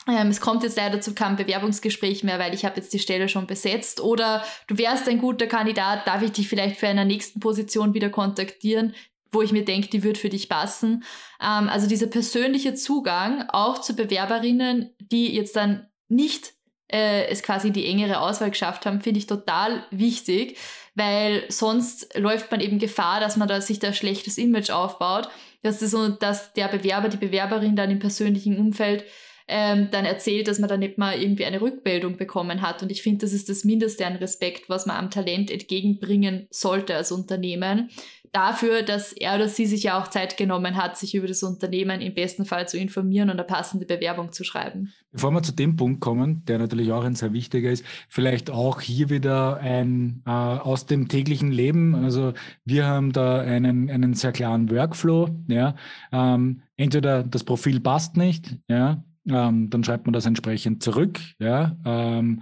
ähm, 0.08 0.28
es 0.28 0.42
kommt 0.42 0.64
jetzt 0.64 0.78
leider 0.78 1.02
zu 1.02 1.14
keinem 1.14 1.36
Bewerbungsgespräch 1.36 2.24
mehr, 2.24 2.40
weil 2.40 2.54
ich 2.54 2.66
habe 2.66 2.78
jetzt 2.78 2.94
die 2.94 3.00
Stelle 3.00 3.30
schon 3.30 3.48
besetzt. 3.48 4.02
Oder 4.02 4.44
du 4.68 4.78
wärst 4.78 5.08
ein 5.08 5.20
guter 5.20 5.48
Kandidat, 5.48 6.08
darf 6.08 6.22
ich 6.22 6.32
dich 6.32 6.50
vielleicht 6.50 6.78
für 6.78 6.88
eine 6.88 7.06
nächsten 7.06 7.40
Position 7.40 7.94
wieder 7.94 8.10
kontaktieren? 8.10 8.94
Wo 9.32 9.42
ich 9.42 9.52
mir 9.52 9.66
denke, 9.66 9.90
die 9.90 10.04
wird 10.04 10.18
für 10.18 10.30
dich 10.30 10.50
passen. 10.50 11.04
Ähm, 11.42 11.70
also 11.70 11.88
dieser 11.88 12.08
persönliche 12.08 12.74
Zugang 12.74 13.48
auch 13.50 13.80
zu 13.80 13.96
Bewerberinnen, 13.96 14.92
die 15.00 15.36
jetzt 15.36 15.56
dann 15.56 15.88
nicht 16.08 16.54
äh, 16.92 17.28
es 17.28 17.44
quasi 17.44 17.68
in 17.68 17.74
die 17.74 17.86
engere 17.86 18.20
Auswahl 18.20 18.50
geschafft 18.50 18.86
haben, 18.86 19.02
finde 19.02 19.20
ich 19.20 19.28
total 19.28 19.86
wichtig, 19.92 20.58
weil 20.96 21.44
sonst 21.50 22.18
läuft 22.18 22.52
man 22.52 22.62
eben 22.62 22.80
Gefahr, 22.80 23.20
dass 23.20 23.38
man 23.38 23.48
da 23.48 23.62
sich 23.62 23.80
da 23.80 23.94
schlechtes 23.94 24.38
Image 24.38 24.72
aufbaut, 24.72 25.30
dass, 25.62 25.80
das, 25.80 25.96
dass 26.20 26.54
der 26.54 26.68
Bewerber, 26.68 27.10
die 27.10 27.18
Bewerberin 27.18 27.76
dann 27.76 27.92
im 27.92 28.00
persönlichen 28.00 28.58
Umfeld 28.58 29.04
ähm, 29.50 29.90
dann 29.92 30.06
erzählt, 30.06 30.48
dass 30.48 30.60
man 30.60 30.70
da 30.70 30.78
nicht 30.78 30.98
mal 30.98 31.20
irgendwie 31.20 31.46
eine 31.46 31.60
Rückmeldung 31.60 32.18
bekommen 32.18 32.62
hat. 32.62 32.82
Und 32.84 32.92
ich 32.92 33.02
finde, 33.02 33.26
das 33.26 33.34
ist 33.34 33.50
das 33.50 33.66
Mindeste 33.66 34.06
an 34.06 34.16
Respekt, 34.16 34.70
was 34.70 34.86
man 34.86 34.96
am 34.96 35.10
Talent 35.10 35.52
entgegenbringen 35.52 36.48
sollte 36.52 36.96
als 36.96 37.12
Unternehmen 37.12 37.90
dafür, 38.32 38.84
dass 38.84 39.14
er 39.14 39.36
oder 39.36 39.48
sie 39.48 39.66
sich 39.66 39.84
ja 39.84 40.00
auch 40.00 40.08
Zeit 40.08 40.38
genommen 40.38 40.76
hat, 40.76 40.98
sich 40.98 41.16
über 41.16 41.28
das 41.28 41.44
Unternehmen 41.44 42.02
im 42.02 42.14
besten 42.14 42.46
Fall 42.46 42.68
zu 42.68 42.78
informieren 42.78 43.30
und 43.30 43.40
eine 43.40 43.44
passende 43.44 43.86
Bewerbung 43.86 44.32
zu 44.32 44.44
schreiben. 44.44 44.94
Bevor 45.12 45.32
wir 45.32 45.42
zu 45.42 45.54
dem 45.54 45.76
Punkt 45.76 46.02
kommen, 46.02 46.44
der 46.46 46.60
natürlich 46.60 46.92
auch 46.92 47.04
ein 47.04 47.16
sehr 47.16 47.34
wichtiger 47.34 47.72
ist, 47.72 47.84
vielleicht 48.08 48.52
auch 48.52 48.82
hier 48.82 49.10
wieder 49.10 49.58
ein 49.58 50.22
äh, 50.26 50.30
aus 50.30 50.86
dem 50.86 51.08
täglichen 51.08 51.52
Leben. 51.52 51.96
Also 51.96 52.34
wir 52.66 52.86
haben 52.86 53.12
da 53.12 53.40
einen, 53.42 53.90
einen 53.90 54.14
sehr 54.14 54.32
klaren 54.32 54.70
Workflow. 54.70 55.30
Ja. 55.48 55.76
Ähm, 56.12 56.62
entweder 56.78 57.24
das 57.24 57.44
Profil 57.44 57.80
passt 57.80 58.18
nicht, 58.18 58.56
ja, 58.68 59.04
ähm, 59.30 59.70
dann 59.70 59.84
schreibt 59.84 60.06
man 60.06 60.14
das 60.14 60.26
entsprechend 60.26 60.84
zurück. 60.84 61.20
Ja. 61.40 61.78
Ähm, 61.86 62.42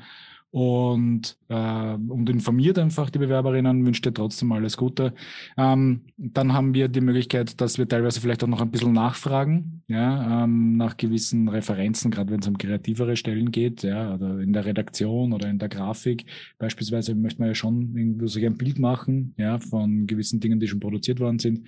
und, 0.50 1.38
äh, 1.50 1.94
und 1.94 2.30
informiert 2.30 2.80
einfach 2.80 3.10
die 3.10 3.20
Bewerberinnen, 3.20 3.86
wünscht 3.86 4.06
dir 4.06 4.14
trotzdem 4.14 4.52
alles 4.54 4.78
Gute. 4.78 5.14
Ähm, 5.58 6.02
dann 6.18 6.54
haben 6.54 6.74
wir 6.74 6.88
die 6.88 7.02
Möglichkeit, 7.02 7.60
dass 7.60 7.78
wir 7.78 7.88
teilweise 7.88 8.22
vielleicht 8.22 8.44
auch 8.44 8.48
noch 8.48 8.62
ein 8.62 8.72
bisschen 8.72 8.94
nachfragen, 8.94 9.84
ja, 9.88 10.44
ähm, 10.44 10.78
nach 10.78 10.96
gewissen 10.96 11.50
Referenzen, 11.50 12.12
gerade 12.12 12.32
wenn 12.32 12.40
es 12.40 12.48
um 12.48 12.58
kreativere 12.58 13.18
Stellen 13.18 13.52
geht, 13.52 13.84
ja, 13.84 14.16
oder 14.16 14.40
in 14.40 14.54
der 14.54 14.66
Redaktion 14.66 15.34
oder 15.34 15.50
in 15.50 15.60
der 15.60 15.70
Grafik. 15.70 16.26
Beispielsweise 16.58 17.14
möchte 17.14 17.40
man 17.42 17.50
ja 17.50 17.56
schon 17.56 17.96
irgendwie 17.96 18.28
sich 18.28 18.46
ein 18.46 18.58
Bild 18.58 18.80
machen, 18.80 19.36
ja, 19.38 19.60
von 19.60 20.08
gewissen 20.08 20.40
Dingen, 20.40 20.60
die 20.60 20.68
schon 20.68 20.80
produziert 20.80 21.20
worden 21.20 21.40
sind. 21.40 21.68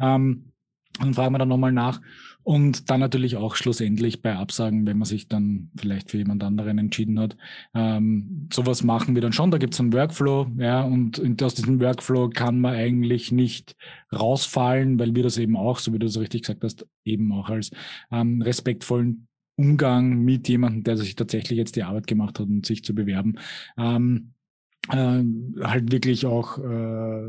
Ähm, 0.00 0.44
dann 0.98 1.14
fragen 1.14 1.34
wir 1.34 1.38
dann 1.38 1.48
nochmal 1.48 1.72
nach. 1.72 2.00
Und 2.42 2.90
dann 2.90 3.00
natürlich 3.00 3.36
auch 3.36 3.54
schlussendlich 3.54 4.22
bei 4.22 4.34
Absagen, 4.34 4.86
wenn 4.86 4.98
man 4.98 5.06
sich 5.06 5.28
dann 5.28 5.70
vielleicht 5.76 6.10
für 6.10 6.18
jemand 6.18 6.42
anderen 6.42 6.78
entschieden 6.78 7.20
hat. 7.20 7.36
Ähm, 7.74 8.48
sowas 8.52 8.82
machen 8.82 9.14
wir 9.14 9.22
dann 9.22 9.32
schon. 9.32 9.50
Da 9.50 9.58
gibt 9.58 9.74
es 9.74 9.80
einen 9.80 9.92
Workflow, 9.92 10.50
ja, 10.58 10.82
und 10.82 11.42
aus 11.42 11.54
diesem 11.54 11.80
Workflow 11.80 12.30
kann 12.30 12.60
man 12.60 12.74
eigentlich 12.74 13.30
nicht 13.30 13.76
rausfallen, 14.12 14.98
weil 14.98 15.14
wir 15.14 15.22
das 15.22 15.38
eben 15.38 15.56
auch, 15.56 15.78
so 15.78 15.92
wie 15.92 15.98
du 15.98 16.06
es 16.06 16.18
richtig 16.18 16.42
gesagt 16.42 16.64
hast, 16.64 16.86
eben 17.04 17.30
auch 17.32 17.50
als 17.50 17.70
ähm, 18.10 18.40
respektvollen 18.42 19.28
Umgang 19.56 20.24
mit 20.24 20.48
jemandem, 20.48 20.84
der 20.84 20.96
sich 20.96 21.16
tatsächlich 21.16 21.58
jetzt 21.58 21.76
die 21.76 21.82
Arbeit 21.82 22.06
gemacht 22.06 22.38
hat 22.40 22.46
und 22.46 22.64
sich 22.64 22.82
zu 22.82 22.94
bewerben, 22.94 23.34
ähm, 23.76 24.32
äh, 24.88 25.22
halt 25.62 25.92
wirklich 25.92 26.24
auch 26.24 26.56
äh, 26.58 27.22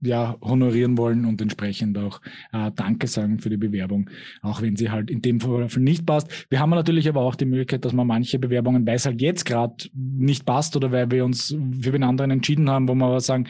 ja, 0.00 0.36
honorieren 0.40 0.96
wollen 0.96 1.24
und 1.24 1.40
entsprechend 1.42 1.98
auch 1.98 2.20
äh, 2.52 2.70
Danke 2.74 3.06
sagen 3.06 3.38
für 3.38 3.50
die 3.50 3.56
Bewerbung, 3.56 4.08
auch 4.42 4.62
wenn 4.62 4.76
sie 4.76 4.90
halt 4.90 5.10
in 5.10 5.22
dem 5.22 5.40
Fall 5.40 5.68
nicht 5.76 6.06
passt. 6.06 6.46
Wir 6.50 6.60
haben 6.60 6.70
natürlich 6.70 7.08
aber 7.08 7.20
auch 7.20 7.34
die 7.34 7.44
Möglichkeit, 7.44 7.84
dass 7.84 7.92
man 7.92 8.06
manche 8.06 8.38
Bewerbungen, 8.38 8.86
weil 8.86 8.96
es 8.96 9.06
halt 9.06 9.20
jetzt 9.20 9.44
gerade 9.44 9.74
nicht 9.94 10.46
passt 10.46 10.76
oder 10.76 10.90
weil 10.92 11.10
wir 11.10 11.24
uns 11.24 11.56
für 11.80 11.92
den 11.92 12.02
anderen 12.02 12.30
entschieden 12.30 12.70
haben, 12.70 12.88
wo 12.88 12.94
wir 12.94 13.06
aber 13.06 13.20
sagen, 13.20 13.46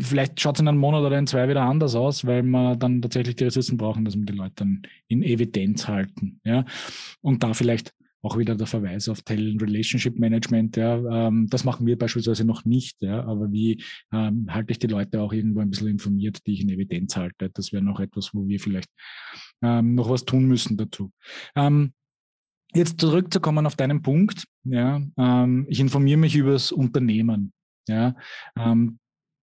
vielleicht 0.00 0.40
schaut 0.40 0.56
es 0.56 0.60
in 0.60 0.68
einem 0.68 0.78
Monat 0.78 1.02
oder 1.02 1.18
in 1.18 1.26
zwei 1.26 1.48
wieder 1.48 1.62
anders 1.62 1.94
aus, 1.94 2.24
weil 2.26 2.42
wir 2.42 2.76
dann 2.76 3.02
tatsächlich 3.02 3.36
die 3.36 3.44
Ressourcen 3.44 3.76
brauchen, 3.76 4.04
dass 4.04 4.16
wir 4.16 4.24
die 4.24 4.32
Leute 4.32 4.54
dann 4.56 4.82
in 5.08 5.22
Evidenz 5.22 5.88
halten. 5.88 6.40
Ja? 6.44 6.64
Und 7.20 7.42
da 7.42 7.54
vielleicht 7.54 7.92
auch 8.22 8.36
wieder 8.36 8.54
der 8.54 8.66
Verweis 8.66 9.08
auf 9.08 9.22
Talent 9.22 9.62
Relationship 9.62 10.18
Management. 10.18 10.76
Ja, 10.76 11.28
ähm, 11.28 11.46
das 11.48 11.64
machen 11.64 11.86
wir 11.86 11.96
beispielsweise 11.96 12.44
noch 12.44 12.64
nicht. 12.64 13.00
Ja, 13.02 13.24
aber 13.24 13.52
wie 13.52 13.82
ähm, 14.12 14.46
halte 14.50 14.72
ich 14.72 14.78
die 14.78 14.86
Leute 14.88 15.20
auch 15.20 15.32
irgendwo 15.32 15.60
ein 15.60 15.70
bisschen 15.70 15.88
informiert, 15.88 16.38
die 16.46 16.54
ich 16.54 16.62
in 16.62 16.70
Evidenz 16.70 17.16
halte? 17.16 17.50
Das 17.50 17.72
wäre 17.72 17.82
noch 17.82 18.00
etwas, 18.00 18.34
wo 18.34 18.46
wir 18.46 18.58
vielleicht 18.60 18.90
ähm, 19.62 19.94
noch 19.94 20.10
was 20.10 20.24
tun 20.24 20.46
müssen 20.46 20.76
dazu. 20.76 21.12
Ähm, 21.54 21.92
jetzt 22.74 23.00
zurückzukommen 23.00 23.66
auf 23.66 23.76
deinen 23.76 24.02
Punkt. 24.02 24.44
Ja, 24.64 25.00
ähm, 25.16 25.66
ich 25.68 25.80
informiere 25.80 26.18
mich 26.18 26.36
über 26.36 26.52
das 26.52 26.72
Unternehmen. 26.72 27.52
Ja, 27.88 28.14
ähm, 28.56 28.98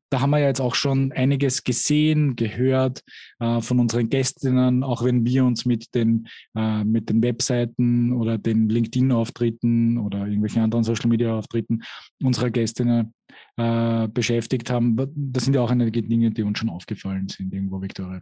da 0.09 0.21
haben 0.21 0.29
wir 0.29 0.39
ja 0.39 0.47
jetzt 0.47 0.62
auch 0.62 0.75
schon 0.75 1.12
einiges 1.12 1.63
gesehen, 1.63 2.35
gehört 2.35 3.03
äh, 3.39 3.62
von 3.62 3.79
unseren 3.79 4.09
Gästinnen, 4.09 4.83
auch 4.83 5.03
wenn 5.03 5.25
wir 5.25 5.45
uns 5.45 5.65
mit 5.65 5.93
den, 5.95 6.27
äh, 6.55 6.83
mit 6.83 7.09
den 7.09 7.21
Webseiten 7.24 8.13
oder 8.13 8.38
den 8.38 8.69
LinkedIn-Auftritten 8.69 9.97
oder 9.97 10.25
irgendwelchen 10.25 10.62
anderen 10.62 10.83
Social-Media-Auftritten 10.83 11.83
unserer 12.24 12.51
Gästinnen 12.51 13.13
äh, 13.57 14.07
beschäftigt 14.07 14.69
haben. 14.69 14.95
Das 15.15 15.43
sind 15.43 15.53
ja 15.53 15.62
auch 15.62 15.71
einige 15.71 16.03
Dinge, 16.03 16.31
die 16.31 16.43
uns 16.43 16.59
schon 16.59 16.69
aufgefallen 16.69 17.27
sind, 17.27 17.53
irgendwo, 17.53 17.81
Viktoria. 17.81 18.21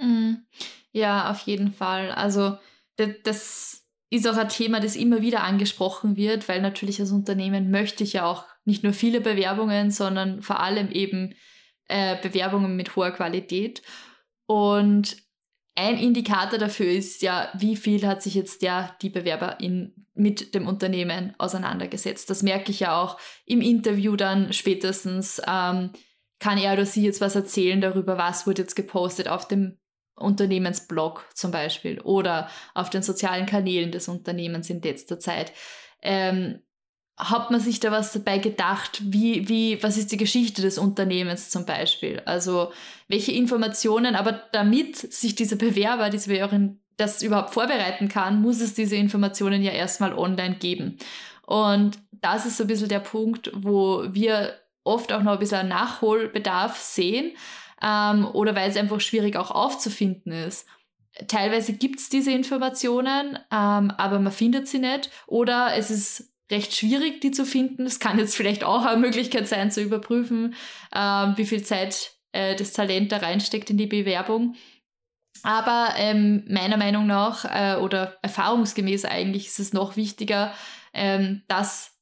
Mhm. 0.00 0.44
Ja, 0.92 1.30
auf 1.30 1.40
jeden 1.40 1.72
Fall. 1.72 2.10
Also 2.10 2.58
das 2.96 3.86
ist 4.10 4.28
auch 4.28 4.36
ein 4.36 4.48
Thema, 4.48 4.80
das 4.80 4.96
immer 4.96 5.22
wieder 5.22 5.44
angesprochen 5.44 6.16
wird, 6.16 6.48
weil 6.48 6.60
natürlich 6.60 7.00
als 7.00 7.12
Unternehmen 7.12 7.70
möchte 7.70 8.02
ich 8.02 8.14
ja 8.14 8.26
auch 8.26 8.44
nicht 8.64 8.82
nur 8.82 8.92
viele 8.92 9.20
Bewerbungen, 9.20 9.90
sondern 9.90 10.42
vor 10.42 10.60
allem 10.60 10.90
eben 10.90 11.34
äh, 11.88 12.16
Bewerbungen 12.20 12.76
mit 12.76 12.96
hoher 12.96 13.10
Qualität. 13.10 13.82
Und 14.46 15.16
ein 15.74 15.98
Indikator 15.98 16.58
dafür 16.58 16.90
ist 16.90 17.22
ja, 17.22 17.48
wie 17.56 17.76
viel 17.76 18.06
hat 18.06 18.22
sich 18.22 18.34
jetzt 18.34 18.62
der, 18.62 18.96
die 19.02 19.10
Bewerberin 19.10 19.94
mit 20.14 20.54
dem 20.54 20.66
Unternehmen 20.66 21.34
auseinandergesetzt. 21.38 22.28
Das 22.28 22.42
merke 22.42 22.70
ich 22.70 22.80
ja 22.80 23.00
auch 23.00 23.18
im 23.46 23.60
Interview 23.60 24.16
dann 24.16 24.52
spätestens. 24.52 25.40
Ähm, 25.46 25.90
kann 26.40 26.58
er 26.58 26.72
oder 26.72 26.86
sie 26.86 27.04
jetzt 27.04 27.20
was 27.20 27.36
erzählen 27.36 27.80
darüber, 27.80 28.18
was 28.18 28.46
wurde 28.46 28.62
jetzt 28.62 28.74
gepostet 28.74 29.28
auf 29.28 29.46
dem 29.46 29.78
Unternehmensblog 30.16 31.26
zum 31.34 31.50
Beispiel 31.50 32.00
oder 32.00 32.48
auf 32.74 32.90
den 32.90 33.02
sozialen 33.02 33.46
Kanälen 33.46 33.92
des 33.92 34.08
Unternehmens 34.08 34.68
in 34.70 34.82
letzter 34.82 35.18
Zeit. 35.18 35.52
Ähm, 36.02 36.62
hat 37.20 37.50
man 37.50 37.60
sich 37.60 37.80
da 37.80 37.90
was 37.90 38.12
dabei 38.12 38.38
gedacht? 38.38 39.00
Wie, 39.04 39.48
wie, 39.48 39.82
was 39.82 39.96
ist 39.96 40.10
die 40.10 40.16
Geschichte 40.16 40.62
des 40.62 40.78
Unternehmens 40.78 41.50
zum 41.50 41.66
Beispiel? 41.66 42.20
Also 42.24 42.72
welche 43.08 43.32
Informationen, 43.32 44.14
aber 44.14 44.32
damit 44.52 44.96
sich 44.96 45.34
dieser 45.34 45.56
Bewerber, 45.56 46.10
diese 46.10 46.30
Bewerberin 46.30 46.80
das 46.96 47.22
überhaupt 47.22 47.54
vorbereiten 47.54 48.08
kann, 48.08 48.40
muss 48.40 48.60
es 48.60 48.74
diese 48.74 48.96
Informationen 48.96 49.62
ja 49.62 49.72
erstmal 49.72 50.14
online 50.16 50.56
geben. 50.56 50.98
Und 51.46 51.98
das 52.12 52.46
ist 52.46 52.56
so 52.56 52.64
ein 52.64 52.68
bisschen 52.68 52.88
der 52.88 53.00
Punkt, 53.00 53.50
wo 53.54 54.04
wir 54.08 54.54
oft 54.84 55.12
auch 55.12 55.22
noch 55.22 55.32
ein 55.32 55.38
bisschen 55.38 55.68
Nachholbedarf 55.68 56.76
sehen 56.78 57.32
ähm, 57.82 58.26
oder 58.32 58.54
weil 58.54 58.70
es 58.70 58.76
einfach 58.76 59.00
schwierig 59.00 59.36
auch 59.36 59.50
aufzufinden 59.50 60.32
ist. 60.32 60.66
Teilweise 61.26 61.72
gibt 61.72 61.98
es 61.98 62.08
diese 62.08 62.32
Informationen, 62.32 63.38
ähm, 63.50 63.90
aber 63.90 64.20
man 64.20 64.32
findet 64.32 64.68
sie 64.68 64.78
nicht 64.78 65.10
oder 65.26 65.74
es 65.76 65.90
ist 65.90 66.29
recht 66.50 66.74
schwierig, 66.74 67.20
die 67.20 67.30
zu 67.30 67.44
finden. 67.44 67.86
Es 67.86 68.00
kann 68.00 68.18
jetzt 68.18 68.36
vielleicht 68.36 68.64
auch 68.64 68.84
eine 68.84 69.00
Möglichkeit 69.00 69.48
sein, 69.48 69.70
zu 69.70 69.80
überprüfen, 69.80 70.54
äh, 70.92 70.98
wie 70.98 71.46
viel 71.46 71.62
Zeit 71.62 72.12
äh, 72.32 72.56
das 72.56 72.72
Talent 72.72 73.12
da 73.12 73.18
reinsteckt 73.18 73.70
in 73.70 73.78
die 73.78 73.86
Bewerbung. 73.86 74.54
Aber 75.42 75.94
ähm, 75.96 76.44
meiner 76.48 76.76
Meinung 76.76 77.06
nach 77.06 77.44
äh, 77.44 77.76
oder 77.80 78.18
erfahrungsgemäß 78.22 79.04
eigentlich 79.04 79.46
ist 79.46 79.60
es 79.60 79.72
noch 79.72 79.96
wichtiger, 79.96 80.52
ähm, 80.92 81.42
dass 81.48 81.96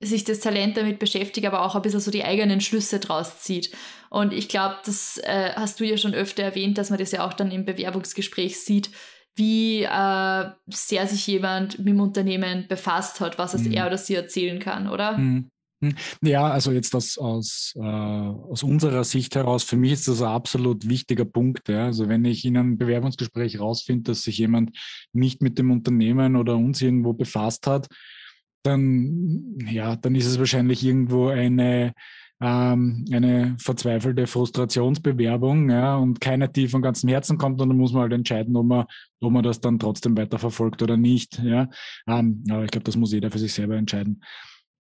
sich 0.00 0.24
das 0.24 0.40
Talent 0.40 0.76
damit 0.76 0.98
beschäftigt, 0.98 1.46
aber 1.46 1.64
auch 1.64 1.74
ein 1.74 1.82
bisschen 1.82 2.00
so 2.00 2.10
die 2.10 2.24
eigenen 2.24 2.60
Schlüsse 2.60 3.00
draus 3.00 3.40
zieht. 3.40 3.74
Und 4.10 4.32
ich 4.32 4.48
glaube, 4.48 4.76
das 4.84 5.18
äh, 5.18 5.52
hast 5.56 5.80
du 5.80 5.84
ja 5.84 5.96
schon 5.96 6.14
öfter 6.14 6.42
erwähnt, 6.42 6.78
dass 6.78 6.90
man 6.90 6.98
das 6.98 7.12
ja 7.12 7.26
auch 7.26 7.32
dann 7.32 7.50
im 7.50 7.64
Bewerbungsgespräch 7.64 8.60
sieht, 8.60 8.90
wie 9.36 9.82
äh, 9.82 10.44
sehr 10.68 11.06
sich 11.06 11.26
jemand 11.26 11.78
mit 11.78 11.88
dem 11.88 12.00
Unternehmen 12.00 12.66
befasst 12.68 13.20
hat, 13.20 13.38
was 13.38 13.54
es 13.54 13.64
mhm. 13.64 13.72
er 13.72 13.86
oder 13.86 13.98
sie 13.98 14.14
erzählen 14.14 14.58
kann, 14.58 14.88
oder? 14.88 15.18
Mhm. 15.18 15.50
mhm. 15.80 15.94
Ja, 16.22 16.48
also 16.48 16.70
jetzt 16.70 16.94
das 16.94 17.18
aus, 17.18 17.72
äh, 17.76 17.80
aus 17.80 18.62
unserer 18.62 19.04
Sicht 19.04 19.34
heraus, 19.34 19.64
für 19.64 19.76
mich 19.76 19.92
ist 19.92 20.08
das 20.08 20.22
ein 20.22 20.28
absolut 20.28 20.88
wichtiger 20.88 21.24
Punkt. 21.24 21.68
Ja. 21.68 21.86
Also 21.86 22.08
wenn 22.08 22.24
ich 22.24 22.44
in 22.44 22.56
einem 22.56 22.78
Bewerbungsgespräch 22.78 23.58
rausfinde, 23.58 24.12
dass 24.12 24.22
sich 24.22 24.38
jemand 24.38 24.76
nicht 25.12 25.42
mit 25.42 25.58
dem 25.58 25.70
Unternehmen 25.70 26.36
oder 26.36 26.56
uns 26.56 26.80
irgendwo 26.80 27.12
befasst 27.12 27.66
hat, 27.66 27.88
dann, 28.62 29.58
ja, 29.70 29.96
dann 29.96 30.14
ist 30.14 30.26
es 30.26 30.38
wahrscheinlich 30.38 30.82
irgendwo 30.82 31.28
eine, 31.28 31.92
ähm, 32.44 33.06
eine 33.10 33.56
verzweifelte 33.58 34.26
Frustrationsbewerbung 34.26 35.70
ja, 35.70 35.96
und 35.96 36.20
keine, 36.20 36.50
die 36.50 36.68
von 36.68 36.82
ganzem 36.82 37.08
Herzen 37.08 37.38
kommt 37.38 37.58
und 37.62 37.70
dann 37.70 37.78
muss 37.78 37.94
man 37.94 38.02
halt 38.02 38.12
entscheiden, 38.12 38.54
ob 38.56 38.66
man, 38.66 38.84
ob 39.20 39.32
man 39.32 39.42
das 39.42 39.62
dann 39.62 39.78
trotzdem 39.78 40.14
weiterverfolgt 40.14 40.82
oder 40.82 40.98
nicht. 40.98 41.38
Ja. 41.38 41.70
Ähm, 42.06 42.44
aber 42.50 42.64
ich 42.64 42.70
glaube, 42.70 42.84
das 42.84 42.96
muss 42.96 43.12
jeder 43.12 43.30
für 43.30 43.38
sich 43.38 43.54
selber 43.54 43.76
entscheiden. 43.76 44.22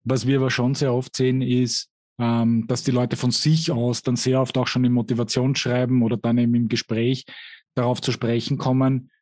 Was 0.02 0.26
wir 0.26 0.38
aber 0.38 0.50
schon 0.50 0.74
sehr 0.74 0.92
oft 0.92 1.14
sehen, 1.14 1.40
ist, 1.40 1.88
ähm, 2.18 2.66
dass 2.66 2.82
die 2.82 2.90
Leute 2.90 3.16
von 3.16 3.30
sich 3.30 3.70
aus 3.70 4.02
dann 4.02 4.16
sehr 4.16 4.40
oft 4.40 4.58
auch 4.58 4.66
schon 4.66 4.84
im 4.84 4.94
Motivationsschreiben 4.94 6.02
oder 6.02 6.16
dann 6.16 6.38
eben 6.38 6.56
im 6.56 6.68
Gespräch 6.68 7.26
darauf 7.76 8.00
zu 8.00 8.10
sprechen 8.10 8.58
kommen, 8.58 9.12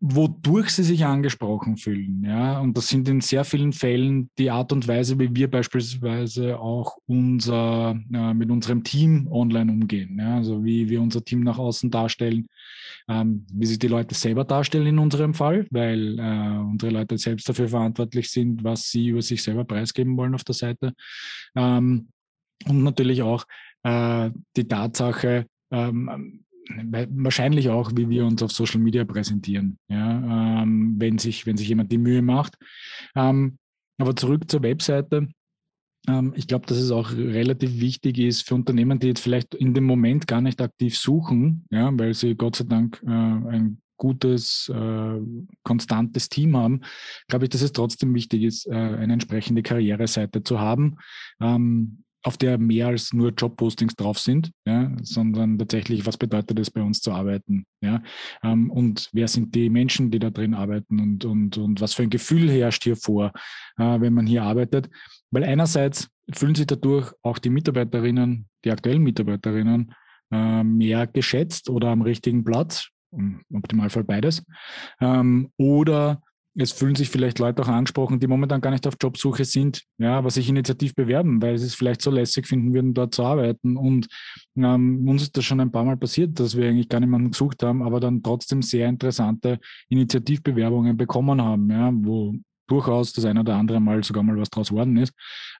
wodurch 0.00 0.70
sie 0.70 0.82
sich 0.82 1.04
angesprochen 1.04 1.76
fühlen. 1.76 2.24
Ja? 2.24 2.58
Und 2.60 2.76
das 2.76 2.88
sind 2.88 3.06
in 3.08 3.20
sehr 3.20 3.44
vielen 3.44 3.74
Fällen 3.74 4.30
die 4.38 4.50
Art 4.50 4.72
und 4.72 4.88
Weise, 4.88 5.18
wie 5.18 5.34
wir 5.34 5.50
beispielsweise 5.50 6.58
auch 6.58 6.96
unser, 7.06 8.00
äh, 8.12 8.32
mit 8.32 8.50
unserem 8.50 8.82
Team 8.82 9.28
online 9.30 9.70
umgehen. 9.70 10.18
Ja? 10.18 10.36
Also 10.36 10.64
wie 10.64 10.88
wir 10.88 11.02
unser 11.02 11.22
Team 11.22 11.40
nach 11.40 11.58
außen 11.58 11.90
darstellen, 11.90 12.46
ähm, 13.08 13.46
wie 13.52 13.66
sich 13.66 13.78
die 13.78 13.88
Leute 13.88 14.14
selber 14.14 14.44
darstellen 14.44 14.86
in 14.86 14.98
unserem 14.98 15.34
Fall, 15.34 15.66
weil 15.70 16.18
äh, 16.18 16.58
unsere 16.58 16.92
Leute 16.92 17.18
selbst 17.18 17.46
dafür 17.48 17.68
verantwortlich 17.68 18.30
sind, 18.30 18.64
was 18.64 18.90
sie 18.90 19.08
über 19.08 19.20
sich 19.20 19.42
selber 19.42 19.64
preisgeben 19.64 20.16
wollen 20.16 20.34
auf 20.34 20.44
der 20.44 20.54
Seite. 20.54 20.94
Ähm, 21.54 22.08
und 22.66 22.82
natürlich 22.82 23.20
auch 23.20 23.44
äh, 23.82 24.30
die 24.56 24.66
Tatsache, 24.66 25.46
ähm, 25.70 26.44
wahrscheinlich 27.10 27.68
auch, 27.68 27.92
wie 27.94 28.08
wir 28.08 28.24
uns 28.24 28.42
auf 28.42 28.52
Social 28.52 28.80
Media 28.80 29.04
präsentieren, 29.04 29.78
ja, 29.88 30.62
ähm, 30.62 30.96
wenn, 30.98 31.18
sich, 31.18 31.46
wenn 31.46 31.56
sich 31.56 31.68
jemand 31.68 31.92
die 31.92 31.98
Mühe 31.98 32.22
macht. 32.22 32.56
Ähm, 33.14 33.58
aber 33.98 34.16
zurück 34.16 34.50
zur 34.50 34.62
Webseite. 34.62 35.28
Ähm, 36.08 36.32
ich 36.36 36.46
glaube, 36.46 36.66
dass 36.66 36.78
es 36.78 36.90
auch 36.90 37.12
relativ 37.12 37.80
wichtig 37.80 38.18
ist 38.18 38.48
für 38.48 38.54
Unternehmen, 38.54 38.98
die 38.98 39.08
jetzt 39.08 39.20
vielleicht 39.20 39.54
in 39.54 39.74
dem 39.74 39.84
Moment 39.84 40.26
gar 40.26 40.40
nicht 40.40 40.60
aktiv 40.60 40.96
suchen, 40.96 41.66
ja, 41.70 41.90
weil 41.98 42.14
sie 42.14 42.34
Gott 42.34 42.56
sei 42.56 42.64
Dank 42.64 43.02
äh, 43.06 43.10
ein 43.10 43.82
gutes, 44.00 44.72
äh, 44.74 45.20
konstantes 45.62 46.30
Team 46.30 46.56
haben, 46.56 46.80
glaube 47.28 47.44
ich, 47.44 47.50
dass 47.50 47.60
es 47.60 47.72
trotzdem 47.72 48.14
wichtig 48.14 48.44
ist, 48.44 48.66
äh, 48.66 48.72
eine 48.74 49.12
entsprechende 49.12 49.62
Karriereseite 49.62 50.42
zu 50.42 50.58
haben. 50.58 50.96
Ähm, 51.40 52.02
auf 52.22 52.36
der 52.36 52.58
mehr 52.58 52.88
als 52.88 53.12
nur 53.12 53.30
Jobpostings 53.30 53.96
drauf 53.96 54.18
sind, 54.18 54.50
ja, 54.66 54.94
sondern 55.02 55.58
tatsächlich, 55.58 56.06
was 56.06 56.16
bedeutet 56.16 56.58
es 56.58 56.70
bei 56.70 56.82
uns 56.82 57.00
zu 57.00 57.12
arbeiten, 57.12 57.64
ja, 57.80 58.02
ähm, 58.42 58.70
und 58.70 59.08
wer 59.12 59.28
sind 59.28 59.54
die 59.54 59.70
Menschen, 59.70 60.10
die 60.10 60.18
da 60.18 60.30
drin 60.30 60.54
arbeiten 60.54 61.00
und, 61.00 61.24
und, 61.24 61.56
und 61.56 61.80
was 61.80 61.94
für 61.94 62.02
ein 62.02 62.10
Gefühl 62.10 62.50
herrscht 62.50 62.84
hier 62.84 62.96
vor, 62.96 63.32
äh, 63.78 64.00
wenn 64.00 64.12
man 64.12 64.26
hier 64.26 64.42
arbeitet, 64.42 64.90
weil 65.30 65.44
einerseits 65.44 66.08
fühlen 66.32 66.54
sich 66.54 66.66
dadurch 66.66 67.12
auch 67.22 67.38
die 67.38 67.50
Mitarbeiterinnen, 67.50 68.46
die 68.64 68.70
aktuellen 68.70 69.02
Mitarbeiterinnen, 69.02 69.94
äh, 70.30 70.62
mehr 70.62 71.06
geschätzt 71.06 71.70
oder 71.70 71.88
am 71.88 72.02
richtigen 72.02 72.44
Platz, 72.44 72.88
im 73.12 73.42
Optimalfall 73.52 74.04
beides, 74.04 74.44
ähm, 75.00 75.50
oder 75.56 76.22
es 76.56 76.72
fühlen 76.72 76.94
sich 76.94 77.10
vielleicht 77.10 77.38
Leute 77.38 77.62
auch 77.62 77.68
angesprochen, 77.68 78.18
die 78.18 78.26
momentan 78.26 78.60
gar 78.60 78.70
nicht 78.70 78.86
auf 78.86 78.96
Jobsuche 79.00 79.44
sind, 79.44 79.84
ja, 79.98 80.18
aber 80.18 80.30
sich 80.30 80.48
initiativ 80.48 80.94
bewerben, 80.94 81.40
weil 81.40 81.56
sie 81.58 81.66
es 81.66 81.74
vielleicht 81.74 82.02
so 82.02 82.10
lässig 82.10 82.46
finden 82.46 82.74
würden, 82.74 82.92
dort 82.92 83.14
zu 83.14 83.22
arbeiten. 83.24 83.76
Und 83.76 84.08
ähm, 84.56 85.08
uns 85.08 85.22
ist 85.22 85.36
das 85.36 85.44
schon 85.44 85.60
ein 85.60 85.70
paar 85.70 85.84
Mal 85.84 85.96
passiert, 85.96 86.38
dass 86.40 86.56
wir 86.56 86.68
eigentlich 86.68 86.88
gar 86.88 87.00
niemanden 87.00 87.30
gesucht 87.30 87.62
haben, 87.62 87.82
aber 87.82 88.00
dann 88.00 88.22
trotzdem 88.22 88.62
sehr 88.62 88.88
interessante 88.88 89.58
Initiativbewerbungen 89.88 90.96
bekommen 90.96 91.40
haben, 91.40 91.70
ja, 91.70 91.90
wo 91.92 92.34
durchaus 92.66 93.12
das 93.12 93.24
eine 93.24 93.40
oder 93.40 93.56
andere 93.56 93.80
Mal 93.80 94.02
sogar 94.02 94.22
mal 94.22 94.38
was 94.38 94.50
draus 94.50 94.72
worden 94.72 94.96
ist. 94.96 95.12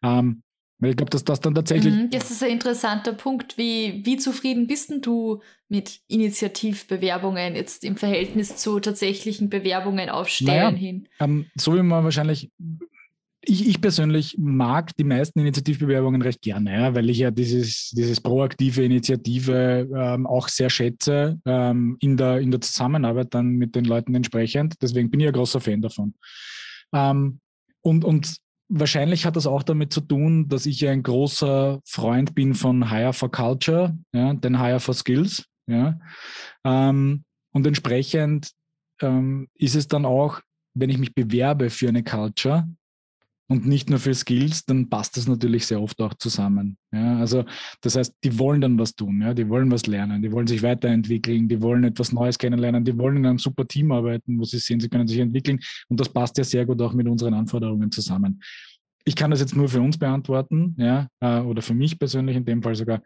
Ähm, 0.02 0.42
weil 0.80 0.90
ich 0.90 0.96
glaube, 0.96 1.10
dass 1.10 1.24
das 1.24 1.40
dann 1.40 1.54
tatsächlich. 1.54 1.94
Mhm, 1.94 2.10
das 2.10 2.30
ist 2.30 2.42
ein 2.42 2.50
interessanter 2.50 3.12
Punkt. 3.12 3.58
Wie, 3.58 4.02
wie 4.04 4.16
zufrieden 4.16 4.66
bist 4.66 4.90
denn 4.90 5.02
du 5.02 5.40
mit 5.68 6.00
Initiativbewerbungen 6.08 7.54
jetzt 7.54 7.84
im 7.84 7.96
Verhältnis 7.96 8.56
zu 8.56 8.80
tatsächlichen 8.80 9.50
Bewerbungen 9.50 10.08
auf 10.08 10.28
Stellen 10.28 10.48
naja, 10.48 10.70
hin? 10.70 11.08
Ähm, 11.20 11.46
so 11.54 11.74
wie 11.74 11.82
man 11.82 12.02
wahrscheinlich. 12.04 12.50
Ich, 13.42 13.66
ich, 13.66 13.80
persönlich 13.80 14.36
mag 14.38 14.94
die 14.98 15.04
meisten 15.04 15.40
Initiativbewerbungen 15.40 16.20
recht 16.20 16.42
gerne, 16.42 16.74
ja, 16.74 16.94
weil 16.94 17.08
ich 17.08 17.18
ja 17.18 17.30
dieses, 17.30 17.88
dieses 17.90 18.20
proaktive 18.20 18.84
Initiative 18.84 19.88
ähm, 19.96 20.26
auch 20.26 20.48
sehr 20.48 20.68
schätze 20.68 21.40
ähm, 21.46 21.96
in, 22.00 22.18
der, 22.18 22.40
in 22.40 22.50
der 22.50 22.60
Zusammenarbeit 22.60 23.28
dann 23.32 23.52
mit 23.52 23.74
den 23.74 23.86
Leuten 23.86 24.14
entsprechend. 24.14 24.74
Deswegen 24.82 25.10
bin 25.10 25.20
ich 25.20 25.28
ein 25.28 25.32
großer 25.32 25.58
Fan 25.58 25.80
davon. 25.80 26.12
Ähm, 26.92 27.40
und, 27.80 28.04
und 28.04 28.36
wahrscheinlich 28.70 29.26
hat 29.26 29.36
das 29.36 29.46
auch 29.46 29.62
damit 29.62 29.92
zu 29.92 30.00
tun, 30.00 30.48
dass 30.48 30.64
ich 30.64 30.86
ein 30.88 31.02
großer 31.02 31.80
Freund 31.84 32.34
bin 32.34 32.54
von 32.54 32.90
Hire 32.90 33.12
for 33.12 33.30
Culture, 33.30 33.96
ja, 34.12 34.32
den 34.32 34.58
Hire 34.58 34.80
for 34.80 34.94
Skills. 34.94 35.44
Ja. 35.66 35.98
Ähm, 36.64 37.24
und 37.52 37.66
entsprechend 37.66 38.52
ähm, 39.02 39.48
ist 39.54 39.74
es 39.74 39.88
dann 39.88 40.06
auch, 40.06 40.40
wenn 40.74 40.90
ich 40.90 40.98
mich 40.98 41.14
bewerbe 41.14 41.68
für 41.68 41.88
eine 41.88 42.04
Culture, 42.04 42.68
und 43.50 43.66
nicht 43.66 43.90
nur 43.90 43.98
für 43.98 44.14
Skills, 44.14 44.64
dann 44.64 44.88
passt 44.88 45.16
das 45.16 45.26
natürlich 45.26 45.66
sehr 45.66 45.82
oft 45.82 46.00
auch 46.00 46.14
zusammen. 46.14 46.78
Ja, 46.92 47.18
also 47.18 47.44
das 47.80 47.96
heißt, 47.96 48.14
die 48.22 48.38
wollen 48.38 48.60
dann 48.60 48.78
was 48.78 48.94
tun, 48.94 49.22
ja, 49.22 49.34
die 49.34 49.48
wollen 49.48 49.72
was 49.72 49.88
lernen, 49.88 50.22
die 50.22 50.30
wollen 50.30 50.46
sich 50.46 50.62
weiterentwickeln, 50.62 51.48
die 51.48 51.60
wollen 51.60 51.82
etwas 51.82 52.12
Neues 52.12 52.38
kennenlernen, 52.38 52.84
die 52.84 52.96
wollen 52.96 53.16
in 53.16 53.26
einem 53.26 53.38
super 53.40 53.66
Team 53.66 53.90
arbeiten, 53.90 54.38
wo 54.38 54.44
sie 54.44 54.60
sehen, 54.60 54.78
sie 54.78 54.88
können 54.88 55.08
sich 55.08 55.18
entwickeln 55.18 55.58
und 55.88 55.98
das 55.98 56.08
passt 56.08 56.38
ja 56.38 56.44
sehr 56.44 56.64
gut 56.64 56.80
auch 56.80 56.92
mit 56.92 57.08
unseren 57.08 57.34
Anforderungen 57.34 57.90
zusammen. 57.90 58.40
Ich 59.04 59.16
kann 59.16 59.32
das 59.32 59.40
jetzt 59.40 59.56
nur 59.56 59.68
für 59.68 59.80
uns 59.80 59.98
beantworten, 59.98 60.76
ja, 60.78 61.08
äh, 61.18 61.40
oder 61.40 61.60
für 61.60 61.74
mich 61.74 61.98
persönlich 61.98 62.36
in 62.36 62.44
dem 62.44 62.62
Fall 62.62 62.76
sogar. 62.76 63.02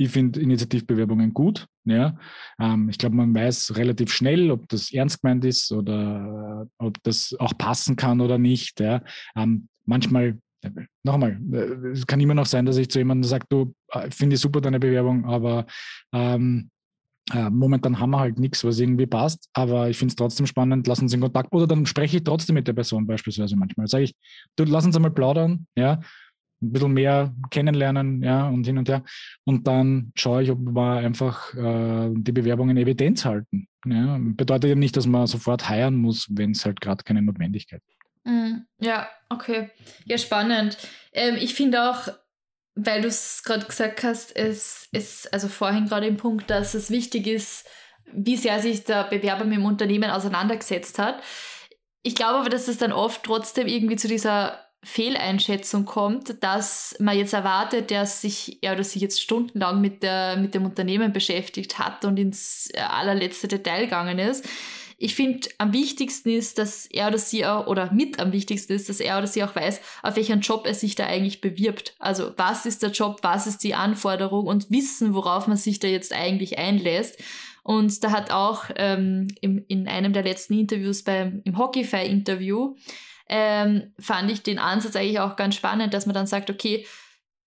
Ich 0.00 0.08
finde 0.08 0.40
Initiativbewerbungen 0.40 1.34
gut. 1.34 1.66
Ja. 1.84 2.16
Ähm, 2.58 2.88
ich 2.88 2.96
glaube, 2.96 3.16
man 3.16 3.34
weiß 3.34 3.76
relativ 3.76 4.10
schnell, 4.10 4.50
ob 4.50 4.66
das 4.70 4.94
ernst 4.94 5.20
gemeint 5.20 5.44
ist 5.44 5.70
oder 5.72 6.62
äh, 6.62 6.84
ob 6.84 7.02
das 7.02 7.36
auch 7.38 7.52
passen 7.58 7.96
kann 7.96 8.22
oder 8.22 8.38
nicht. 8.38 8.80
Ja. 8.80 9.02
Ähm, 9.36 9.68
manchmal, 9.84 10.38
äh, 10.62 10.70
nochmal, 11.04 11.38
äh, 11.52 11.88
es 11.88 12.06
kann 12.06 12.18
immer 12.18 12.32
noch 12.32 12.46
sein, 12.46 12.64
dass 12.64 12.78
ich 12.78 12.88
zu 12.88 12.98
jemandem 12.98 13.28
sage, 13.28 13.44
du, 13.50 13.74
äh, 13.90 14.10
finde 14.10 14.36
ich 14.36 14.40
super 14.40 14.62
deine 14.62 14.80
Bewerbung, 14.80 15.26
aber 15.26 15.66
ähm, 16.14 16.70
äh, 17.34 17.50
momentan 17.50 18.00
haben 18.00 18.10
wir 18.10 18.20
halt 18.20 18.38
nichts, 18.38 18.64
was 18.64 18.80
irgendwie 18.80 19.06
passt, 19.06 19.50
aber 19.52 19.90
ich 19.90 19.98
finde 19.98 20.12
es 20.12 20.16
trotzdem 20.16 20.46
spannend, 20.46 20.86
lass 20.86 21.02
uns 21.02 21.12
in 21.12 21.20
Kontakt 21.20 21.52
oder 21.52 21.66
dann 21.66 21.84
spreche 21.84 22.16
ich 22.16 22.24
trotzdem 22.24 22.54
mit 22.54 22.66
der 22.66 22.72
Person 22.72 23.06
beispielsweise 23.06 23.54
manchmal. 23.54 23.86
Sage 23.86 24.04
ich, 24.04 24.14
du, 24.56 24.64
lass 24.64 24.86
uns 24.86 24.96
einmal 24.96 25.10
plaudern, 25.10 25.66
ja, 25.76 26.00
ein 26.62 26.72
bisschen 26.72 26.92
mehr 26.92 27.34
kennenlernen, 27.50 28.22
ja, 28.22 28.48
und 28.48 28.64
hin 28.64 28.78
und 28.78 28.88
her. 28.88 29.02
Und 29.44 29.66
dann 29.66 30.12
schaue 30.14 30.42
ich, 30.42 30.50
ob 30.50 30.58
wir 30.60 30.96
einfach 30.98 31.54
äh, 31.54 32.10
die 32.12 32.32
Bewerbungen 32.32 32.76
Evidenz 32.76 33.24
halten. 33.24 33.68
Ja. 33.86 34.18
Bedeutet 34.20 34.70
ja 34.70 34.76
nicht, 34.76 34.96
dass 34.96 35.06
man 35.06 35.26
sofort 35.26 35.68
heiern 35.68 35.96
muss, 35.96 36.28
wenn 36.30 36.50
es 36.50 36.64
halt 36.64 36.80
gerade 36.80 37.02
keine 37.04 37.22
Notwendigkeit 37.22 37.82
gibt. 37.86 38.00
Mm, 38.24 38.66
ja, 38.78 39.08
okay. 39.28 39.70
Ja, 40.04 40.18
spannend. 40.18 40.76
Ähm, 41.12 41.36
ich 41.36 41.54
finde 41.54 41.90
auch, 41.90 42.08
weil 42.74 43.02
du 43.02 43.08
es 43.08 43.42
gerade 43.42 43.66
gesagt 43.66 44.04
hast, 44.04 44.36
es 44.36 44.88
ist 44.92 45.32
also 45.32 45.48
vorhin 45.48 45.86
gerade 45.86 46.06
im 46.06 46.16
Punkt, 46.16 46.50
dass 46.50 46.74
es 46.74 46.90
wichtig 46.90 47.26
ist, 47.26 47.66
wie 48.12 48.36
sehr 48.36 48.60
sich 48.60 48.84
der 48.84 49.04
Bewerber 49.04 49.44
mit 49.44 49.58
dem 49.58 49.64
Unternehmen 49.64 50.10
auseinandergesetzt 50.10 50.98
hat. 50.98 51.22
Ich 52.02 52.14
glaube 52.14 52.40
aber, 52.40 52.48
dass 52.48 52.68
es 52.68 52.78
dann 52.78 52.92
oft 52.92 53.22
trotzdem 53.22 53.66
irgendwie 53.66 53.96
zu 53.96 54.08
dieser 54.08 54.58
Fehleinschätzung 54.82 55.84
kommt, 55.84 56.42
dass 56.42 56.96
man 56.98 57.16
jetzt 57.16 57.34
erwartet, 57.34 57.90
dass 57.90 58.22
sich 58.22 58.58
er 58.62 58.72
oder 58.72 58.84
sie 58.84 58.98
jetzt 58.98 59.20
stundenlang 59.20 59.80
mit, 59.80 60.02
der, 60.02 60.36
mit 60.36 60.54
dem 60.54 60.64
Unternehmen 60.64 61.12
beschäftigt 61.12 61.78
hat 61.78 62.04
und 62.04 62.18
ins 62.18 62.68
allerletzte 62.74 63.48
Detail 63.48 63.84
gegangen 63.84 64.18
ist 64.18 64.46
ich 65.02 65.14
finde, 65.14 65.48
am 65.56 65.72
wichtigsten 65.72 66.28
ist, 66.28 66.58
dass 66.58 66.84
er 66.84 67.08
oder 67.08 67.16
sie 67.16 67.46
auch, 67.46 67.66
oder 67.68 67.90
mit 67.90 68.20
am 68.20 68.32
wichtigsten 68.32 68.74
ist, 68.74 68.90
dass 68.90 69.00
er 69.00 69.16
oder 69.16 69.26
sie 69.26 69.42
auch 69.42 69.56
weiß, 69.56 69.80
auf 70.02 70.14
welchen 70.16 70.40
Job 70.40 70.66
er 70.66 70.74
sich 70.74 70.94
da 70.94 71.06
eigentlich 71.06 71.40
bewirbt. 71.40 71.94
Also 71.98 72.34
was 72.36 72.66
ist 72.66 72.82
der 72.82 72.90
Job, 72.90 73.20
was 73.22 73.46
ist 73.46 73.64
die 73.64 73.74
Anforderung 73.74 74.46
und 74.46 74.70
wissen, 74.70 75.14
worauf 75.14 75.46
man 75.46 75.56
sich 75.56 75.78
da 75.78 75.88
jetzt 75.88 76.12
eigentlich 76.12 76.58
einlässt. 76.58 77.18
Und 77.62 78.04
da 78.04 78.10
hat 78.10 78.30
auch 78.30 78.64
ähm, 78.76 79.28
im, 79.40 79.64
in 79.68 79.88
einem 79.88 80.12
der 80.12 80.22
letzten 80.22 80.58
Interviews 80.58 81.02
beim 81.02 81.40
im 81.44 81.56
Hockeyfy-Interview 81.56 82.76
ähm, 83.32 83.94
fand 83.98 84.30
ich 84.30 84.42
den 84.42 84.58
Ansatz 84.58 84.96
eigentlich 84.96 85.20
auch 85.20 85.36
ganz 85.36 85.54
spannend, 85.54 85.94
dass 85.94 86.04
man 86.04 86.14
dann 86.14 86.26
sagt, 86.26 86.50
okay, 86.50 86.84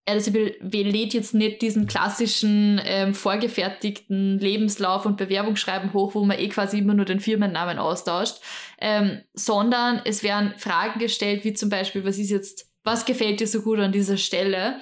also 0.06 0.32
lädt 0.32 1.14
jetzt 1.14 1.34
nicht 1.34 1.62
diesen 1.62 1.88
klassischen 1.88 2.82
ähm, 2.86 3.14
vorgefertigten 3.14 4.40
Lebenslauf 4.40 5.06
und 5.06 5.18
Bewerbungsschreiben 5.18 5.94
hoch, 5.94 6.16
wo 6.16 6.24
man 6.24 6.40
eh 6.40 6.48
quasi 6.50 6.80
immer 6.80 6.94
nur 6.94 7.06
den 7.06 7.20
Firmennamen 7.20 7.78
austauscht, 7.80 8.38
ähm, 8.80 9.22
sondern 9.34 10.02
es 10.06 10.24
werden 10.24 10.54
Fragen 10.58 11.00
gestellt, 11.00 11.44
wie 11.44 11.54
zum 11.54 11.70
Beispiel, 11.70 12.06
was 12.06 12.18
ist 12.18 12.32
jetzt, 12.32 12.70
was 12.84 13.06
gefällt 13.06 13.40
dir 13.40 13.48
so 13.48 13.62
gut 13.62 13.80
an 13.80 13.92
dieser 13.92 14.18
Stelle? 14.18 14.80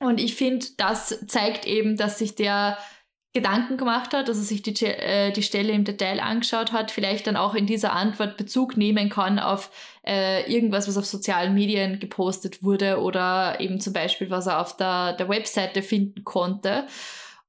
Und 0.00 0.20
ich 0.20 0.34
finde, 0.34 0.66
das 0.76 1.24
zeigt 1.26 1.66
eben, 1.66 1.96
dass 1.96 2.18
sich 2.18 2.34
der 2.34 2.78
Gedanken 3.34 3.76
gemacht 3.76 4.14
hat, 4.14 4.28
dass 4.28 4.38
er 4.38 4.44
sich 4.44 4.62
die, 4.62 4.86
äh, 4.86 5.32
die 5.32 5.42
Stelle 5.42 5.72
im 5.72 5.84
Detail 5.84 6.20
angeschaut 6.20 6.72
hat, 6.72 6.90
vielleicht 6.90 7.26
dann 7.26 7.36
auch 7.36 7.54
in 7.54 7.66
dieser 7.66 7.92
Antwort 7.92 8.36
Bezug 8.36 8.76
nehmen 8.76 9.10
kann 9.10 9.38
auf 9.38 9.70
äh, 10.06 10.50
irgendwas, 10.50 10.88
was 10.88 10.96
auf 10.96 11.04
sozialen 11.04 11.54
Medien 11.54 12.00
gepostet 12.00 12.62
wurde 12.62 13.00
oder 13.00 13.60
eben 13.60 13.80
zum 13.80 13.92
Beispiel, 13.92 14.30
was 14.30 14.46
er 14.46 14.60
auf 14.60 14.76
der, 14.76 15.12
der 15.12 15.28
Webseite 15.28 15.82
finden 15.82 16.24
konnte. 16.24 16.86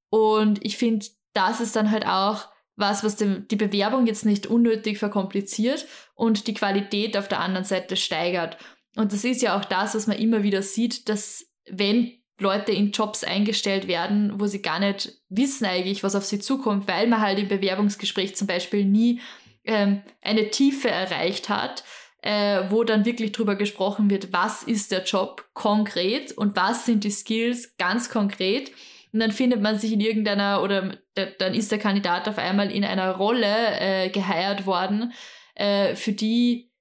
Und 0.10 0.64
ich 0.66 0.78
finde, 0.78 1.06
das 1.34 1.62
ist 1.62 1.76
dann 1.76 1.92
halt 1.92 2.06
auch 2.06 2.50
was, 2.76 3.04
was 3.04 3.16
dem, 3.16 3.48
die 3.48 3.56
Bewerbung 3.56 4.06
jetzt 4.06 4.26
nicht 4.26 4.48
unnötig 4.48 4.98
verkompliziert 4.98 5.86
und 6.16 6.48
die 6.48 6.54
Qualität 6.54 7.18
auf 7.18 7.28
der 7.28 7.40
anderen 7.40 7.66
Seite 7.66 7.96
steigert. 7.96 8.58
Und 8.96 9.14
das 9.14 9.24
ist 9.24 9.42
ja 9.42 9.58
auch 9.58 9.66
das, 9.66 9.96
was 9.96 10.08
man 10.08 10.18
immer 10.18 10.44
wieder 10.44 10.62
sieht, 10.62 11.08
dass 11.08 11.46
wenn 11.70 12.19
Leute 12.40 12.72
in 12.72 12.92
Jobs 12.92 13.24
eingestellt 13.24 13.88
werden, 13.88 14.40
wo 14.40 14.48
sie 14.48 14.62
gar 14.62 14.80
nicht 14.80 15.14
wissen 15.30 15.66
eigentlich, 15.66 16.04
was 16.04 16.16
auf 16.16 16.26
sie 16.26 16.40
zukommt, 16.40 16.88
weil 16.88 17.08
man 17.08 17.22
halt 17.22 17.40
im 17.40 17.48
Bewerbungsgespräch 17.48 18.36
zum 18.36 18.48
Beispiel 18.48 18.86
nie 18.86 19.22
ähm, 19.66 20.02
eine 20.22 20.50
Tiefe 20.50 20.90
erreicht 20.90 21.50
hat, 21.50 21.84
äh, 22.22 22.64
wo 22.70 22.84
dann 22.84 23.06
wirklich 23.06 23.32
drüber 23.32 23.56
gesprochen 23.56 24.10
wird, 24.10 24.34
was 24.34 24.64
ist 24.64 24.92
der 24.92 25.04
Job 25.04 25.50
konkret 25.54 26.32
und 26.32 26.56
was 26.56 26.86
sind 26.86 27.04
die 27.04 27.12
Skills 27.12 27.78
ganz 27.78 28.10
konkret. 28.10 28.72
Und 29.12 29.22
dann 29.22 29.32
findet 29.32 29.62
man 29.62 29.80
sich 29.80 29.92
in 29.94 30.02
irgendeiner 30.02 30.62
oder 30.62 30.98
dann 31.16 31.54
ist 31.54 31.72
der 31.72 31.80
Kandidat 31.80 32.28
auf 32.28 32.38
einmal 32.38 32.72
in 32.72 32.86
einer 32.86 33.12
Rolle 33.12 33.80
äh, 33.80 34.10
geheiert 34.10 34.66
worden, 34.66 35.14
äh, 35.56 35.96
für 35.96 36.14
die, 36.14 36.72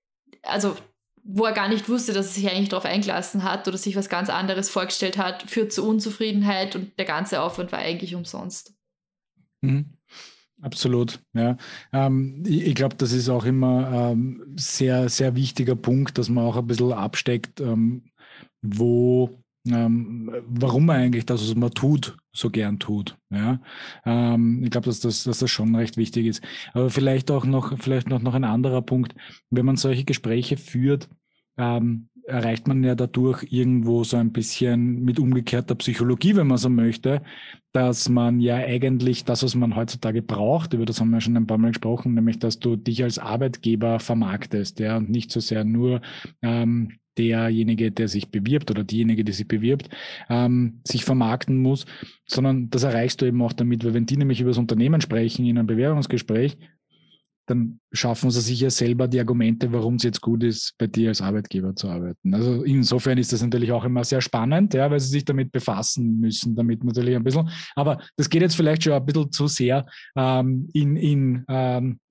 also 0.43 0.77
wo 1.31 1.45
er 1.45 1.53
gar 1.53 1.69
nicht 1.69 1.91
wusste, 1.91 2.15
dass 2.15 2.29
er 2.29 2.33
sich 2.33 2.51
eigentlich 2.51 2.71
darauf 2.71 2.87
eingelassen 2.87 3.45
hat 3.45 3.69
oder 3.69 3.77
sich 3.77 3.97
was 3.97 4.09
ganz 4.09 4.31
anderes 4.31 4.71
vorgestellt 4.71 5.19
hat, 5.19 5.43
führt 5.43 5.73
zu 5.75 5.87
Unzufriedenheit 5.87 6.75
und 6.75 6.99
der 6.99 7.05
ganze 7.05 7.43
Aufwand 7.43 7.71
war 7.71 7.81
eigentlich 7.81 8.15
umsonst. 8.15 8.73
Mhm. 9.61 9.91
Absolut, 10.63 11.21
ja. 11.35 11.57
Ähm, 11.93 12.43
ich, 12.47 12.69
ich 12.69 12.75
glaube, 12.75 12.97
das 12.97 13.13
ist 13.13 13.29
auch 13.29 13.45
immer 13.45 14.11
ähm, 14.13 14.55
sehr, 14.57 15.09
sehr 15.11 15.37
wichtiger 15.37 15.77
Punkt, 15.77 16.17
dass 16.17 16.31
man 16.31 16.45
auch 16.45 16.57
ein 16.57 16.67
bisschen 16.67 16.93
absteckt, 16.93 17.61
ähm, 17.61 18.05
wo, 18.63 19.39
ähm, 19.73 20.31
warum 20.49 20.87
man 20.87 20.97
eigentlich 20.97 21.27
das, 21.27 21.43
was 21.43 21.55
man 21.55 21.71
tut, 21.71 22.17
so 22.33 22.51
gern 22.51 22.79
tut. 22.79 23.17
Ja. 23.31 23.61
Ähm, 24.05 24.63
ich 24.63 24.71
glaube, 24.71 24.87
dass 24.87 25.01
das, 25.01 25.25
dass 25.25 25.39
das 25.39 25.51
schon 25.51 25.75
recht 25.75 25.97
wichtig 25.97 26.27
ist. 26.27 26.43
Aber 26.73 26.91
vielleicht 26.91 27.31
auch 27.31 27.45
noch, 27.45 27.79
vielleicht 27.79 28.09
noch, 28.09 28.23
noch 28.23 28.35
ein 28.35 28.45
anderer 28.45 28.83
Punkt, 28.83 29.15
wenn 29.51 29.67
man 29.67 29.77
solche 29.77 30.05
Gespräche 30.05 30.57
führt, 30.57 31.09
ähm, 31.57 32.09
erreicht 32.29 32.69
man 32.69 32.85
ja 32.85 32.95
dadurch 32.95 33.47
irgendwo 33.51 34.05
so 34.05 34.19
ein 34.19 34.33
bisschen 34.33 35.03
mit 35.03 35.19
umgekehrter 35.19 35.75
Psychologie, 35.75 36.37
wenn 36.37 36.47
man 36.47 36.59
so 36.59 36.69
möchte, 36.69 37.23
dass 37.73 38.09
man 38.09 38.41
ja 38.41 38.57
eigentlich 38.57 39.25
das, 39.25 39.43
was 39.43 39.55
man 39.55 39.75
heutzutage 39.75 40.23
braucht, 40.23 40.75
über 40.75 40.85
das 40.85 41.01
haben 41.01 41.11
wir 41.11 41.21
schon 41.21 41.37
ein 41.37 41.47
paar 41.47 41.59
Mal 41.59 41.69
gesprochen, 41.69 42.15
nämlich 42.15 42.39
dass 42.39 42.59
du 42.59 42.77
dich 42.77 43.03
als 43.03 43.19
Arbeitgeber 43.19 43.99
vermarktest, 43.99 44.79
ja, 44.79 44.99
und 44.99 45.09
nicht 45.09 45.31
so 45.33 45.41
sehr 45.41 45.65
nur 45.65 46.03
ähm, 46.43 46.99
derjenige, 47.19 47.91
der 47.91 48.09
sich 48.09 48.31
bewirbt 48.31 48.71
oder 48.71 48.85
diejenige, 48.85 49.25
die 49.25 49.33
sich 49.33 49.49
bewirbt, 49.49 49.91
ähm, 50.31 50.81
sich 50.85 51.05
vermarkten 51.05 51.59
muss, 51.59 51.85
sondern 52.27 52.71
das 52.71 52.85
erreichst 52.85 53.21
du 53.21 53.27
eben 53.27 53.43
auch 53.43 53.53
damit, 53.53 53.85
weil 53.85 53.95
wenn 53.95 54.07
die 54.07 54.17
nämlich 54.17 54.41
über 54.41 54.51
das 54.51 54.59
Unternehmen 54.59 55.01
sprechen 55.01 55.45
in 55.45 55.59
einem 55.59 55.67
Bewerbungsgespräch, 55.67 56.57
dann 57.49 57.81
schaffen 57.93 58.31
sie 58.31 58.41
sich 58.41 58.61
ja 58.61 58.71
selber 58.71 59.09
die 59.09 59.19
Argumente, 59.19 59.73
warum 59.73 59.95
es 59.95 60.03
jetzt 60.03 60.21
gut 60.21 60.43
ist, 60.43 60.75
bei 60.79 60.87
dir 60.87 61.09
als 61.09 61.23
Arbeitgeber 61.23 61.75
zu 61.75 61.89
arbeiten. 61.89 62.35
Also 62.35 62.63
insofern 62.63 63.17
ist 63.17 63.33
das 63.33 63.43
natürlich 63.43 63.73
auch 63.73 63.85
immer 63.85 64.05
sehr 64.05 64.21
spannend, 64.21 64.75
ja, 64.75 64.91
weil 64.91 65.01
sie 65.01 65.09
sich 65.09 65.25
damit 65.25 65.51
befassen 65.51 66.21
müssen, 66.21 66.55
damit 66.55 66.85
natürlich 66.85 67.17
ein 67.17 67.25
bisschen. 67.25 67.49
Aber 67.75 68.01
das 68.17 68.29
geht 68.29 68.43
jetzt 68.43 68.57
vielleicht 68.57 68.83
schon 68.83 68.93
ein 68.93 69.05
bisschen 69.05 69.33
zu 69.33 69.47
sehr 69.47 69.87
ähm, 70.15 70.69
in, 70.75 70.97
in 70.97 71.45
ähm, 71.49 71.93
äh, 71.93 72.08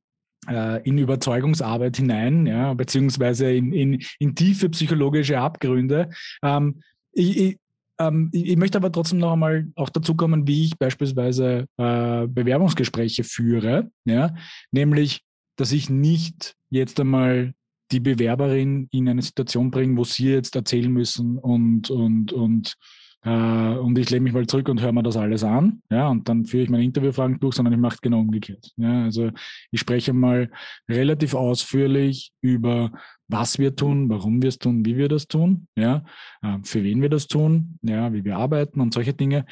in 0.84 0.98
Überzeugungsarbeit 0.98 1.98
hinein, 1.98 2.48
ja, 2.48 2.74
beziehungsweise 2.74 3.52
in, 3.52 3.74
in, 3.74 4.04
in 4.20 4.36
tiefe 4.36 4.70
psychologische 4.70 5.40
Abgründe. 5.40 6.10
Ähm, 6.42 6.82
ich, 7.12 7.38
ich, 7.38 7.58
ähm, 8.00 8.30
ich, 8.32 8.58
möchte 8.58 8.78
aber 8.78 8.92
trotzdem 8.92 9.20
noch 9.20 9.34
einmal 9.34 9.68
auch 9.76 9.90
dazu 9.90 10.16
kommen, 10.16 10.48
wie 10.48 10.66
ich 10.66 10.78
beispielsweise 10.78 11.66
äh, 11.78 12.28
Bewerbungsgespräche 12.28 13.24
führe, 13.24 13.92
ja, 14.06 14.34
nämlich 14.72 15.22
dass 15.58 15.72
ich 15.72 15.90
nicht 15.90 16.56
jetzt 16.70 17.00
einmal 17.00 17.54
die 17.92 18.00
Bewerberin 18.00 18.88
in 18.92 19.10
eine 19.10 19.22
Situation 19.22 19.72
bringe, 19.72 19.98
wo 19.98 20.04
sie 20.04 20.30
jetzt 20.30 20.56
erzählen 20.56 20.92
müssen 20.92 21.38
und, 21.38 21.90
und, 21.90 22.32
und, 22.32 22.74
äh, 22.74 22.76
und 23.24 23.98
ich 23.98 24.10
lehne 24.10 24.24
mich 24.24 24.34
mal 24.34 24.48
zurück 24.48 24.70
und 24.70 24.82
höre 24.82 24.92
mir 24.92 25.04
das 25.04 25.18
alles 25.18 25.44
an. 25.44 25.82
Ja, 25.90 26.08
und 26.08 26.30
dann 26.30 26.46
führe 26.46 26.64
ich 26.64 26.70
meine 26.70 26.84
Interviewfragen 26.84 27.40
durch, 27.40 27.56
sondern 27.56 27.74
ich 27.74 27.80
mache 27.80 27.96
es 27.96 28.02
genau 28.02 28.20
umgekehrt. 28.20 28.72
Ja, 28.78 29.04
also 29.04 29.32
ich 29.72 29.80
spreche 29.82 30.14
mal 30.14 30.50
relativ 30.88 31.34
ausführlich 31.34 32.32
über, 32.42 32.92
was 33.28 33.60
wir 33.60 33.76
tun, 33.76 34.08
warum 34.10 34.42
wir 34.42 34.50
es 34.50 34.60
tun, 34.60 34.86
wie 34.86 34.98
wir 34.98 35.10
das 35.10 35.28
tun, 35.28 35.68
ja, 35.76 36.04
äh, 36.42 36.58
für 36.64 36.84
wen 36.84 37.02
wir 37.02 37.10
das 37.10 37.28
tun, 37.28 37.80
ja, 37.82 38.14
wie 38.14 38.24
wir 38.24 38.38
arbeiten 38.38 38.80
und 38.80 38.94
solche 38.94 39.14
Dinge. 39.14 39.46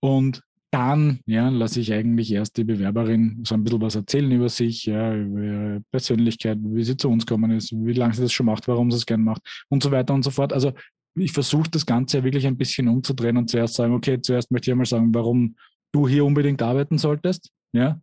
Und 0.00 0.42
dann 0.70 1.20
ja, 1.26 1.48
lasse 1.48 1.80
ich 1.80 1.92
eigentlich 1.92 2.32
erst 2.32 2.56
die 2.56 2.64
Bewerberin 2.64 3.42
so 3.46 3.54
ein 3.54 3.64
bisschen 3.64 3.80
was 3.80 3.94
erzählen 3.94 4.30
über 4.30 4.48
sich, 4.48 4.84
ja, 4.86 5.14
über 5.14 5.40
ihre 5.40 5.82
Persönlichkeit, 5.90 6.58
wie 6.60 6.84
sie 6.84 6.96
zu 6.96 7.08
uns 7.08 7.24
gekommen 7.24 7.50
ist, 7.52 7.72
wie 7.72 7.92
lange 7.92 8.14
sie 8.14 8.22
das 8.22 8.32
schon 8.32 8.46
macht, 8.46 8.68
warum 8.68 8.90
sie 8.90 8.98
es 8.98 9.06
gern 9.06 9.22
macht 9.22 9.42
und 9.68 9.82
so 9.82 9.90
weiter 9.90 10.12
und 10.12 10.22
so 10.22 10.30
fort. 10.30 10.52
Also 10.52 10.72
ich 11.16 11.32
versuche 11.32 11.70
das 11.70 11.86
Ganze 11.86 12.18
ja 12.18 12.24
wirklich 12.24 12.46
ein 12.46 12.56
bisschen 12.56 12.88
umzudrehen 12.88 13.36
und 13.36 13.50
zuerst 13.50 13.74
sagen, 13.74 13.94
okay, 13.94 14.20
zuerst 14.20 14.50
möchte 14.50 14.70
ich 14.70 14.72
einmal 14.72 14.86
sagen, 14.86 15.14
warum 15.14 15.56
du 15.92 16.06
hier 16.06 16.24
unbedingt 16.24 16.62
arbeiten 16.62 16.98
solltest, 16.98 17.50
ja, 17.72 18.00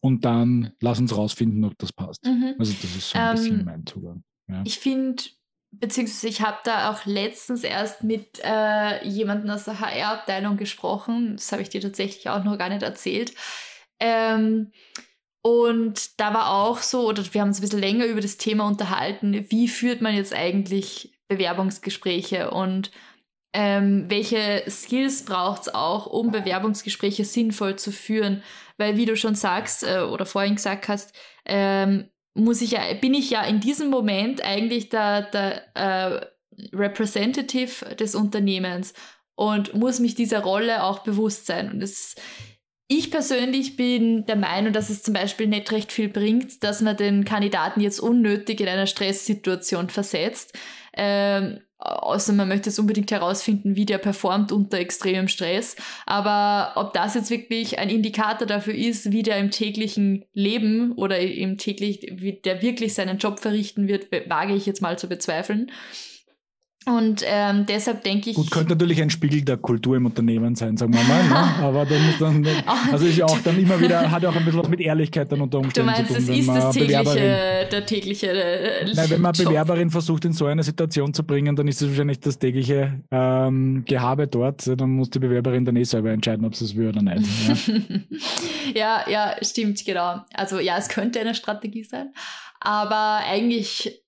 und 0.00 0.24
dann 0.24 0.72
lass 0.80 0.98
uns 0.98 1.16
rausfinden, 1.16 1.64
ob 1.64 1.76
das 1.78 1.92
passt. 1.92 2.24
Mhm. 2.24 2.54
Also 2.58 2.72
das 2.72 2.96
ist 2.96 3.10
so 3.10 3.18
ein 3.18 3.28
ähm, 3.28 3.34
bisschen 3.34 3.64
mein 3.64 3.86
Zugang. 3.86 4.22
Ja. 4.48 4.62
Ich 4.64 4.78
finde 4.78 5.22
beziehungsweise 5.72 6.28
ich 6.28 6.40
habe 6.40 6.58
da 6.64 6.90
auch 6.90 7.06
letztens 7.06 7.62
erst 7.62 8.02
mit 8.02 8.40
äh, 8.42 9.06
jemandem 9.06 9.50
aus 9.50 9.64
der 9.64 9.80
HR-Abteilung 9.80 10.56
gesprochen. 10.56 11.36
Das 11.36 11.52
habe 11.52 11.62
ich 11.62 11.68
dir 11.68 11.80
tatsächlich 11.80 12.28
auch 12.28 12.42
noch 12.44 12.58
gar 12.58 12.68
nicht 12.68 12.82
erzählt. 12.82 13.34
Ähm, 14.00 14.72
und 15.42 16.20
da 16.20 16.34
war 16.34 16.52
auch 16.52 16.78
so, 16.78 17.08
oder 17.08 17.22
wir 17.32 17.40
haben 17.40 17.48
uns 17.48 17.58
ein 17.58 17.62
bisschen 17.62 17.80
länger 17.80 18.06
über 18.06 18.20
das 18.20 18.36
Thema 18.36 18.66
unterhalten, 18.66 19.46
wie 19.50 19.68
führt 19.68 20.00
man 20.00 20.14
jetzt 20.14 20.34
eigentlich 20.34 21.12
Bewerbungsgespräche 21.30 22.50
und 22.50 22.90
ähm, 23.52 24.04
welche 24.08 24.62
Skills 24.68 25.24
braucht 25.24 25.62
es 25.62 25.74
auch, 25.74 26.06
um 26.06 26.30
Bewerbungsgespräche 26.30 27.24
sinnvoll 27.24 27.76
zu 27.76 27.90
führen. 27.90 28.42
Weil, 28.76 28.96
wie 28.96 29.06
du 29.06 29.16
schon 29.16 29.34
sagst 29.34 29.82
äh, 29.82 30.00
oder 30.00 30.26
vorhin 30.26 30.56
gesagt 30.56 30.88
hast, 30.88 31.14
ähm, 31.46 32.08
muss 32.34 32.60
ich 32.60 32.72
ja, 32.72 32.80
bin 33.00 33.14
ich 33.14 33.30
ja 33.30 33.42
in 33.42 33.60
diesem 33.60 33.90
Moment 33.90 34.44
eigentlich 34.44 34.88
der, 34.88 35.22
der 35.22 35.76
äh, 35.76 36.26
Representative 36.74 37.94
des 37.96 38.14
Unternehmens 38.14 38.94
und 39.34 39.74
muss 39.74 39.98
mich 39.98 40.14
dieser 40.14 40.40
Rolle 40.40 40.84
auch 40.84 41.00
bewusst 41.00 41.46
sein. 41.46 41.70
Und 41.72 41.82
es, 41.82 42.14
ich 42.88 43.10
persönlich 43.10 43.76
bin 43.76 44.26
der 44.26 44.36
Meinung, 44.36 44.72
dass 44.72 44.90
es 44.90 45.02
zum 45.02 45.14
Beispiel 45.14 45.46
nicht 45.46 45.72
recht 45.72 45.92
viel 45.92 46.08
bringt, 46.08 46.62
dass 46.62 46.80
man 46.80 46.96
den 46.96 47.24
Kandidaten 47.24 47.80
jetzt 47.80 48.00
unnötig 48.00 48.60
in 48.60 48.68
einer 48.68 48.86
Stresssituation 48.86 49.90
versetzt. 49.90 50.56
Ähm, 50.96 51.60
außer 51.78 52.32
man 52.32 52.48
möchte 52.48 52.68
es 52.68 52.78
unbedingt 52.78 53.10
herausfinden, 53.10 53.74
wie 53.74 53.86
der 53.86 53.98
performt 53.98 54.52
unter 54.52 54.78
extremem 54.78 55.28
Stress. 55.28 55.76
Aber 56.06 56.72
ob 56.76 56.92
das 56.92 57.14
jetzt 57.14 57.30
wirklich 57.30 57.78
ein 57.78 57.88
Indikator 57.88 58.46
dafür 58.46 58.74
ist, 58.74 59.12
wie 59.12 59.22
der 59.22 59.38
im 59.38 59.50
täglichen 59.50 60.24
Leben 60.32 60.92
oder 60.92 61.18
im 61.18 61.56
täglich, 61.58 62.06
wie 62.12 62.34
der 62.34 62.62
wirklich 62.62 62.94
seinen 62.94 63.18
Job 63.18 63.40
verrichten 63.40 63.88
wird, 63.88 64.08
wage 64.28 64.54
ich 64.54 64.66
jetzt 64.66 64.82
mal 64.82 64.98
zu 64.98 65.08
bezweifeln. 65.08 65.70
Und 66.86 67.22
ähm, 67.26 67.66
deshalb 67.66 68.02
denke 68.04 68.30
ich. 68.30 68.36
Gut, 68.36 68.50
könnte 68.50 68.70
natürlich 68.70 69.02
ein 69.02 69.10
Spiegel 69.10 69.42
der 69.42 69.58
Kultur 69.58 69.96
im 69.96 70.06
Unternehmen 70.06 70.54
sein, 70.54 70.78
sagen 70.78 70.94
wir 70.94 71.02
mal. 71.02 71.28
Ne? 71.28 71.36
Aber 71.62 71.84
dann 71.84 72.06
muss 72.06 72.18
dann, 72.18 72.46
also 72.90 73.04
ist 73.04 73.18
ja 73.18 73.26
auch 73.26 73.38
dann 73.40 73.60
immer 73.60 73.78
wieder, 73.78 74.10
hat 74.10 74.22
ja 74.22 74.30
auch 74.30 74.34
ein 74.34 74.44
bisschen 74.46 74.60
was 74.60 74.68
mit 74.70 74.80
Ehrlichkeit 74.80 75.30
dann 75.30 75.42
unter 75.42 75.58
Umständen 75.58 75.94
zu 75.94 76.02
tun. 76.02 76.06
Du 76.06 76.14
meinst, 76.14 76.28
das 76.28 76.36
ist 76.36 76.48
das 76.48 76.74
tägliche, 76.74 77.68
der 77.70 77.86
tägliche. 77.86 78.26
Äh, 78.30 78.94
Nein, 78.94 79.10
wenn 79.10 79.20
man 79.20 79.34
Job. 79.34 79.48
Bewerberin 79.48 79.90
versucht, 79.90 80.24
in 80.24 80.32
so 80.32 80.46
eine 80.46 80.62
Situation 80.62 81.12
zu 81.12 81.22
bringen, 81.22 81.54
dann 81.54 81.68
ist 81.68 81.82
es 81.82 81.88
wahrscheinlich 81.88 82.20
das 82.20 82.38
tägliche 82.38 82.98
ähm, 83.10 83.84
Gehabe 83.84 84.26
dort. 84.26 84.66
Dann 84.66 84.90
muss 84.90 85.10
die 85.10 85.18
Bewerberin 85.18 85.66
dann 85.66 85.76
eh 85.76 85.84
selber 85.84 86.12
entscheiden, 86.12 86.46
ob 86.46 86.54
sie 86.54 86.64
es 86.64 86.76
will 86.76 86.88
oder 86.88 87.02
nicht. 87.02 87.20
Ja. 88.74 89.04
ja, 89.06 89.10
ja, 89.10 89.36
stimmt, 89.42 89.84
genau. 89.84 90.20
Also 90.34 90.60
ja, 90.60 90.76
es 90.78 90.88
könnte 90.88 91.20
eine 91.20 91.34
Strategie 91.34 91.84
sein. 91.84 92.12
Aber 92.60 93.20
eigentlich 93.26 94.02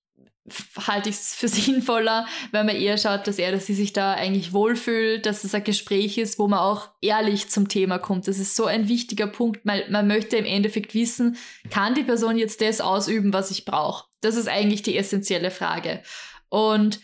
halte 0.87 1.09
ich 1.09 1.15
es 1.15 1.33
für 1.33 1.47
sinnvoller, 1.49 2.25
wenn 2.51 2.65
man 2.65 2.75
eher 2.75 2.97
schaut, 2.97 3.27
dass 3.27 3.39
er, 3.39 3.51
dass 3.51 3.65
sie 3.65 3.73
sich 3.73 3.93
da 3.93 4.13
eigentlich 4.13 4.53
wohlfühlt, 4.53 5.25
dass 5.25 5.43
es 5.43 5.55
ein 5.55 5.63
Gespräch 5.63 6.17
ist, 6.17 6.39
wo 6.39 6.47
man 6.47 6.59
auch 6.59 6.89
ehrlich 7.01 7.49
zum 7.49 7.69
Thema 7.69 7.99
kommt. 7.99 8.27
Das 8.27 8.39
ist 8.39 8.55
so 8.55 8.65
ein 8.65 8.87
wichtiger 8.87 9.27
Punkt, 9.27 9.61
weil 9.63 9.89
man 9.89 10.07
möchte 10.07 10.37
im 10.37 10.45
Endeffekt 10.45 10.93
wissen, 10.93 11.37
kann 11.69 11.95
die 11.95 12.03
Person 12.03 12.37
jetzt 12.37 12.61
das 12.61 12.81
ausüben, 12.81 13.33
was 13.33 13.51
ich 13.51 13.65
brauche? 13.65 14.05
Das 14.21 14.35
ist 14.35 14.47
eigentlich 14.47 14.83
die 14.83 14.97
essentielle 14.97 15.51
Frage. 15.51 16.01
Und 16.49 16.99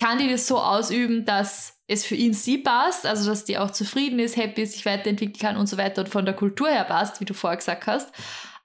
kann 0.00 0.18
die 0.18 0.30
das 0.30 0.46
so 0.46 0.58
ausüben, 0.58 1.24
dass 1.24 1.80
es 1.86 2.04
für 2.04 2.16
ihn 2.16 2.34
sie 2.34 2.58
passt, 2.58 3.06
also 3.06 3.30
dass 3.30 3.44
die 3.44 3.58
auch 3.58 3.70
zufrieden 3.70 4.18
ist, 4.18 4.36
happy 4.36 4.62
ist, 4.62 4.72
sich 4.72 4.84
weiterentwickeln 4.84 5.38
kann 5.38 5.56
und 5.56 5.68
so 5.68 5.78
weiter 5.78 6.02
und 6.02 6.08
von 6.08 6.24
der 6.24 6.34
Kultur 6.34 6.68
her 6.68 6.84
passt, 6.84 7.20
wie 7.20 7.24
du 7.24 7.34
vorher 7.34 7.56
gesagt 7.56 7.86
hast. 7.86 8.12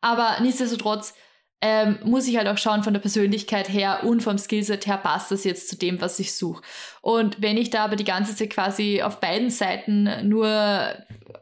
Aber 0.01 0.37
nichtsdestotrotz 0.41 1.13
ähm, 1.61 1.99
muss 2.03 2.27
ich 2.27 2.37
halt 2.37 2.47
auch 2.47 2.57
schauen 2.57 2.83
von 2.83 2.93
der 2.93 3.01
Persönlichkeit 3.01 3.69
her 3.69 4.03
und 4.03 4.23
vom 4.23 4.39
Skillset 4.39 4.87
her 4.87 4.97
passt 4.97 5.31
das 5.31 5.43
jetzt 5.43 5.69
zu 5.69 5.77
dem, 5.77 6.01
was 6.01 6.19
ich 6.19 6.33
suche. 6.33 6.63
Und 7.01 7.41
wenn 7.41 7.55
ich 7.55 7.69
da 7.69 7.85
aber 7.85 7.95
die 7.95 8.03
ganze 8.03 8.35
Zeit 8.35 8.49
quasi 8.49 9.01
auf 9.03 9.19
beiden 9.19 9.51
Seiten 9.51 10.09
nur 10.27 10.47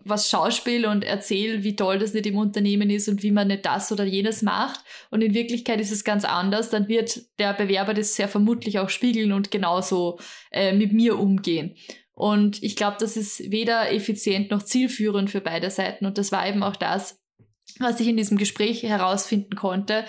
was 0.02 0.30
schauspiel 0.30 0.86
und 0.86 1.04
erzähle, 1.04 1.64
wie 1.64 1.76
toll 1.76 2.00
das 2.00 2.14
nicht 2.14 2.26
im 2.26 2.38
Unternehmen 2.38 2.90
ist 2.90 3.08
und 3.08 3.24
wie 3.24 3.32
man 3.32 3.48
nicht 3.48 3.66
das 3.66 3.92
oder 3.92 4.04
jenes 4.04 4.42
macht 4.42 4.82
und 5.10 5.22
in 5.22 5.34
Wirklichkeit 5.34 5.80
ist 5.80 5.92
es 5.92 6.04
ganz 6.04 6.26
anders, 6.26 6.70
dann 6.70 6.90
wird 6.90 7.22
der 7.40 7.54
Bewerber 7.54 7.94
das 7.94 8.16
sehr 8.16 8.28
vermutlich 8.28 8.80
auch 8.80 8.90
spiegeln 8.90 9.32
und 9.32 9.52
genauso 9.52 10.20
äh, 10.52 10.74
mit 10.74 10.92
mir 10.92 11.18
umgehen. 11.18 11.76
Und 12.14 12.62
ich 12.62 12.76
glaube, 12.76 12.98
das 13.00 13.16
ist 13.16 13.50
weder 13.50 13.94
effizient 13.94 14.52
noch 14.52 14.64
zielführend 14.64 15.30
für 15.30 15.40
beide 15.40 15.72
Seiten 15.72 16.06
und 16.06 16.18
das 16.18 16.34
war 16.34 16.46
eben 16.46 16.64
auch 16.64 16.76
das, 16.76 17.19
was 17.80 18.00
ich 18.00 18.08
in 18.08 18.18
diesem 18.18 18.38
Gespräch 18.38 18.84
herausfinden 18.84 19.56
konnte, 19.56 20.06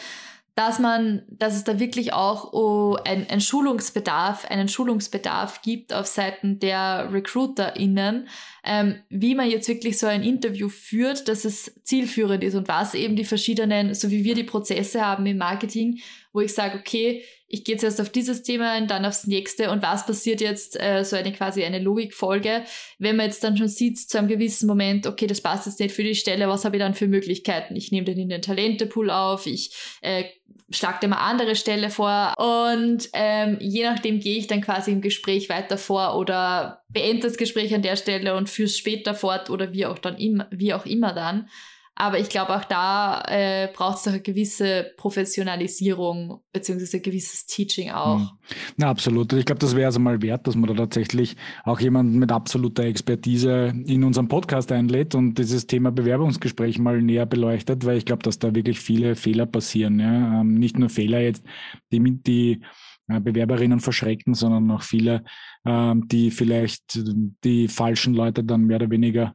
dass 0.56 0.78
man, 0.78 1.22
dass 1.30 1.54
es 1.54 1.64
da 1.64 1.78
wirklich 1.78 2.12
auch 2.12 2.52
oh, 2.52 2.98
ein, 3.04 3.26
ein 3.30 3.40
Schulungsbedarf, 3.40 4.44
einen 4.44 4.68
Schulungsbedarf 4.68 5.62
gibt 5.62 5.94
auf 5.94 6.06
Seiten 6.06 6.58
der 6.58 7.08
RecruiterInnen, 7.12 8.28
ähm, 8.64 9.00
wie 9.08 9.34
man 9.34 9.48
jetzt 9.48 9.68
wirklich 9.68 9.98
so 9.98 10.06
ein 10.06 10.22
Interview 10.22 10.68
führt, 10.68 11.28
dass 11.28 11.46
es 11.46 11.80
zielführend 11.84 12.44
ist 12.44 12.56
und 12.56 12.68
was 12.68 12.94
eben 12.94 13.16
die 13.16 13.24
verschiedenen, 13.24 13.94
so 13.94 14.10
wie 14.10 14.24
wir 14.24 14.34
die 14.34 14.44
Prozesse 14.44 15.04
haben 15.04 15.24
im 15.24 15.38
Marketing, 15.38 16.00
wo 16.32 16.40
ich 16.40 16.52
sage, 16.52 16.78
okay, 16.78 17.24
ich 17.52 17.64
gehe 17.64 17.74
jetzt 17.74 17.82
erst 17.82 18.00
auf 18.00 18.10
dieses 18.10 18.44
Thema 18.44 18.78
und 18.78 18.90
dann 18.90 19.04
aufs 19.04 19.26
nächste 19.26 19.70
und 19.70 19.82
was 19.82 20.06
passiert 20.06 20.40
jetzt, 20.40 20.80
äh, 20.80 21.04
so 21.04 21.16
eine 21.16 21.32
quasi 21.32 21.64
eine 21.64 21.80
Logikfolge, 21.80 22.62
wenn 22.98 23.16
man 23.16 23.26
jetzt 23.26 23.42
dann 23.42 23.56
schon 23.56 23.66
sieht 23.66 23.98
zu 23.98 24.18
einem 24.18 24.28
gewissen 24.28 24.68
Moment, 24.68 25.08
okay, 25.08 25.26
das 25.26 25.40
passt 25.40 25.66
jetzt 25.66 25.80
nicht 25.80 25.94
für 25.94 26.04
die 26.04 26.14
Stelle, 26.14 26.48
was 26.48 26.64
habe 26.64 26.76
ich 26.76 26.80
dann 26.80 26.94
für 26.94 27.08
Möglichkeiten? 27.08 27.74
Ich 27.74 27.90
nehme 27.90 28.04
den 28.04 28.18
in 28.18 28.28
den 28.28 28.40
Talentepool 28.40 29.10
auf, 29.10 29.46
ich 29.46 29.74
äh, 30.00 30.24
schlage 30.70 31.00
dir 31.02 31.08
mal 31.08 31.16
andere 31.16 31.56
Stelle 31.56 31.90
vor 31.90 32.34
und 32.38 33.08
ähm, 33.14 33.56
je 33.60 33.82
nachdem 33.82 34.20
gehe 34.20 34.38
ich 34.38 34.46
dann 34.46 34.60
quasi 34.60 34.92
im 34.92 35.00
Gespräch 35.00 35.48
weiter 35.48 35.76
vor 35.76 36.16
oder 36.16 36.84
beende 36.88 37.26
das 37.26 37.36
Gespräch 37.36 37.74
an 37.74 37.82
der 37.82 37.96
Stelle 37.96 38.36
und 38.36 38.48
führe 38.48 38.66
es 38.66 38.78
später 38.78 39.14
fort 39.14 39.50
oder 39.50 39.72
wie 39.72 39.86
auch 39.86 39.98
dann 39.98 40.16
immer, 40.18 40.46
wie 40.52 40.72
auch 40.72 40.86
immer 40.86 41.12
dann. 41.12 41.48
Aber 42.00 42.18
ich 42.18 42.30
glaube, 42.30 42.56
auch 42.56 42.64
da 42.64 43.22
äh, 43.28 43.68
braucht 43.74 43.98
es 43.98 44.04
doch 44.04 44.12
eine 44.12 44.22
gewisse 44.22 44.90
Professionalisierung 44.96 46.40
beziehungsweise 46.50 46.96
ein 46.96 47.02
gewisses 47.02 47.44
Teaching 47.44 47.90
auch. 47.90 48.18
Mhm. 48.20 48.28
Na, 48.78 48.88
absolut. 48.88 49.30
Ich 49.34 49.44
glaube, 49.44 49.58
das 49.58 49.76
wäre 49.76 49.84
also 49.84 50.00
mal 50.00 50.22
wert, 50.22 50.46
dass 50.46 50.56
man 50.56 50.66
da 50.70 50.74
tatsächlich 50.74 51.36
auch 51.62 51.78
jemanden 51.78 52.18
mit 52.18 52.32
absoluter 52.32 52.84
Expertise 52.84 53.74
in 53.84 54.02
unseren 54.02 54.28
Podcast 54.28 54.72
einlädt 54.72 55.14
und 55.14 55.34
dieses 55.34 55.66
Thema 55.66 55.92
Bewerbungsgespräch 55.92 56.78
mal 56.78 57.02
näher 57.02 57.26
beleuchtet, 57.26 57.84
weil 57.84 57.98
ich 57.98 58.06
glaube, 58.06 58.22
dass 58.22 58.38
da 58.38 58.54
wirklich 58.54 58.80
viele 58.80 59.14
Fehler 59.14 59.44
passieren. 59.44 60.00
Ja? 60.00 60.40
Ähm, 60.40 60.54
nicht 60.54 60.78
nur 60.78 60.88
Fehler 60.88 61.20
jetzt, 61.20 61.44
die, 61.92 62.00
die 62.00 62.62
äh, 63.08 63.20
Bewerberinnen 63.20 63.80
verschrecken, 63.80 64.32
sondern 64.32 64.70
auch 64.70 64.82
viele, 64.82 65.22
ähm, 65.66 66.08
die 66.08 66.30
vielleicht 66.30 66.98
die 67.44 67.68
falschen 67.68 68.14
Leute 68.14 68.42
dann 68.42 68.64
mehr 68.64 68.76
oder 68.76 68.88
weniger 68.88 69.34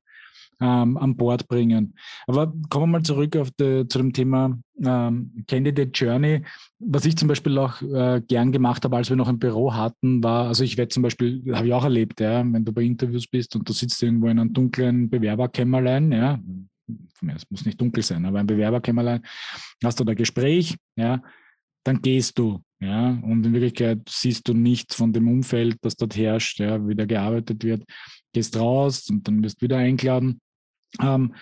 ähm, 0.62 0.98
an 0.98 1.16
Bord 1.16 1.48
bringen. 1.48 1.96
Aber 2.28 2.54
kommen 2.70 2.86
wir 2.86 3.00
mal 3.00 3.04
zurück 3.04 3.36
auf 3.36 3.52
die, 3.52 3.88
zu 3.88 3.98
dem 3.98 4.14
Thema 4.14 4.58
ähm, 4.84 5.32
Candidate 5.48 5.92
Journey. 5.94 6.42
Was 6.80 7.06
ich 7.06 7.16
zum 7.16 7.28
Beispiel 7.28 7.58
auch 7.58 7.82
äh, 7.82 8.22
gern 8.28 8.52
gemacht 8.52 8.84
habe, 8.84 8.96
als 8.98 9.10
wir 9.10 9.16
noch 9.16 9.28
ein 9.28 9.40
Büro 9.40 9.74
hatten, 9.74 10.24
war, 10.24 10.48
also 10.48 10.64
ich 10.64 10.78
werde 10.78 10.90
zum 10.90 11.04
Beispiel, 11.04 11.44
habe 11.54 11.68
ich 11.68 11.74
auch 11.74 11.84
erlebt, 11.84 12.20
ja, 12.20 12.40
wenn 12.40 12.66
du 12.66 12.72
bei 12.72 12.84
Interviews 12.84 13.28
bist 13.28 13.56
und 13.56 13.68
du 13.68 13.74
sitzt 13.74 14.02
irgendwo 14.04 14.28
in 14.28 14.40
einem 14.40 14.54
dunklen 14.54 15.10
Bewerberkämmerlein, 15.10 16.12
ja, 16.12 16.40
es 17.36 17.50
muss 17.50 17.66
nicht 17.66 17.80
dunkel 17.80 18.04
sein, 18.04 18.26
aber 18.26 18.40
ein 18.40 18.48
Bewerberkämmerlein, 18.48 19.22
hast 19.84 20.00
du 20.00 20.04
da 20.04 20.14
Gespräch, 20.14 20.76
ja, 20.96 21.22
dann 21.84 22.02
gehst 22.02 22.38
du, 22.38 22.62
ja, 22.80 23.10
und 23.10 23.46
in 23.46 23.54
Wirklichkeit 23.54 24.00
siehst 24.10 24.48
du 24.48 24.54
nichts 24.54 24.96
von 24.96 25.14
dem 25.14 25.28
Umfeld, 25.28 25.78
das 25.82 25.96
dort 25.96 26.16
herrscht, 26.16 26.60
ja, 26.60 26.86
wie 26.88 26.96
da 26.96 27.06
gearbeitet 27.06 27.64
wird, 27.64 27.84
gehst 28.34 28.58
raus 28.58 29.10
und 29.10 29.28
dann 29.28 29.42
wirst 29.44 29.62
du 29.62 29.66
wieder 29.66 29.78
eingeladen 29.78 30.40
ähm, 31.02 31.34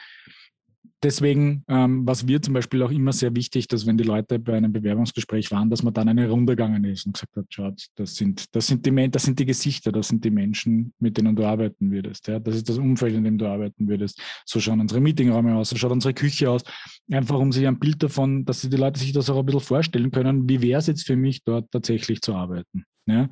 deswegen 1.03 1.63
ähm, 1.67 2.07
was 2.07 2.27
wir 2.27 2.41
zum 2.41 2.53
Beispiel 2.53 2.81
auch 2.81 2.91
immer 2.91 3.13
sehr 3.13 3.35
wichtig, 3.35 3.67
dass 3.67 3.85
wenn 3.85 3.97
die 3.97 4.03
Leute 4.03 4.39
bei 4.39 4.55
einem 4.55 4.71
Bewerbungsgespräch 4.71 5.51
waren, 5.51 5.69
dass 5.69 5.83
man 5.83 5.93
dann 5.93 6.09
eine 6.09 6.29
Runde 6.29 6.55
gegangen 6.55 6.83
ist 6.85 7.05
und 7.05 7.13
gesagt 7.13 7.35
hat, 7.35 7.45
schaut, 7.49 7.85
das 7.95 8.15
sind, 8.15 8.55
das 8.55 8.67
sind 8.67 8.85
die, 8.85 9.11
das 9.11 9.23
sind 9.23 9.39
die 9.39 9.45
Gesichter, 9.45 9.91
das 9.91 10.07
sind 10.07 10.23
die 10.23 10.31
Menschen, 10.31 10.93
mit 10.99 11.17
denen 11.17 11.35
du 11.35 11.45
arbeiten 11.45 11.91
würdest. 11.91 12.27
Ja? 12.27 12.39
Das 12.39 12.55
ist 12.55 12.69
das 12.69 12.77
Umfeld, 12.77 13.15
in 13.15 13.23
dem 13.23 13.37
du 13.37 13.47
arbeiten 13.47 13.87
würdest. 13.87 14.21
So 14.45 14.59
schauen 14.59 14.79
unsere 14.79 15.01
Meetingräume 15.01 15.55
aus, 15.55 15.69
so 15.69 15.75
schaut 15.75 15.91
unsere 15.91 16.13
Küche 16.13 16.49
aus. 16.49 16.63
Einfach 17.11 17.37
um 17.37 17.51
sich 17.51 17.67
ein 17.67 17.79
Bild 17.79 18.01
davon, 18.01 18.45
dass 18.45 18.61
die 18.61 18.75
Leute 18.75 18.99
sich 18.99 19.11
das 19.11 19.29
auch 19.29 19.39
ein 19.39 19.45
bisschen 19.45 19.61
vorstellen 19.61 20.11
können, 20.11 20.47
wie 20.49 20.61
wäre 20.61 20.79
es 20.79 20.87
jetzt 20.87 21.05
für 21.05 21.15
mich, 21.15 21.43
dort 21.43 21.71
tatsächlich 21.71 22.21
zu 22.21 22.33
arbeiten. 22.35 22.85
Ja? 23.05 23.29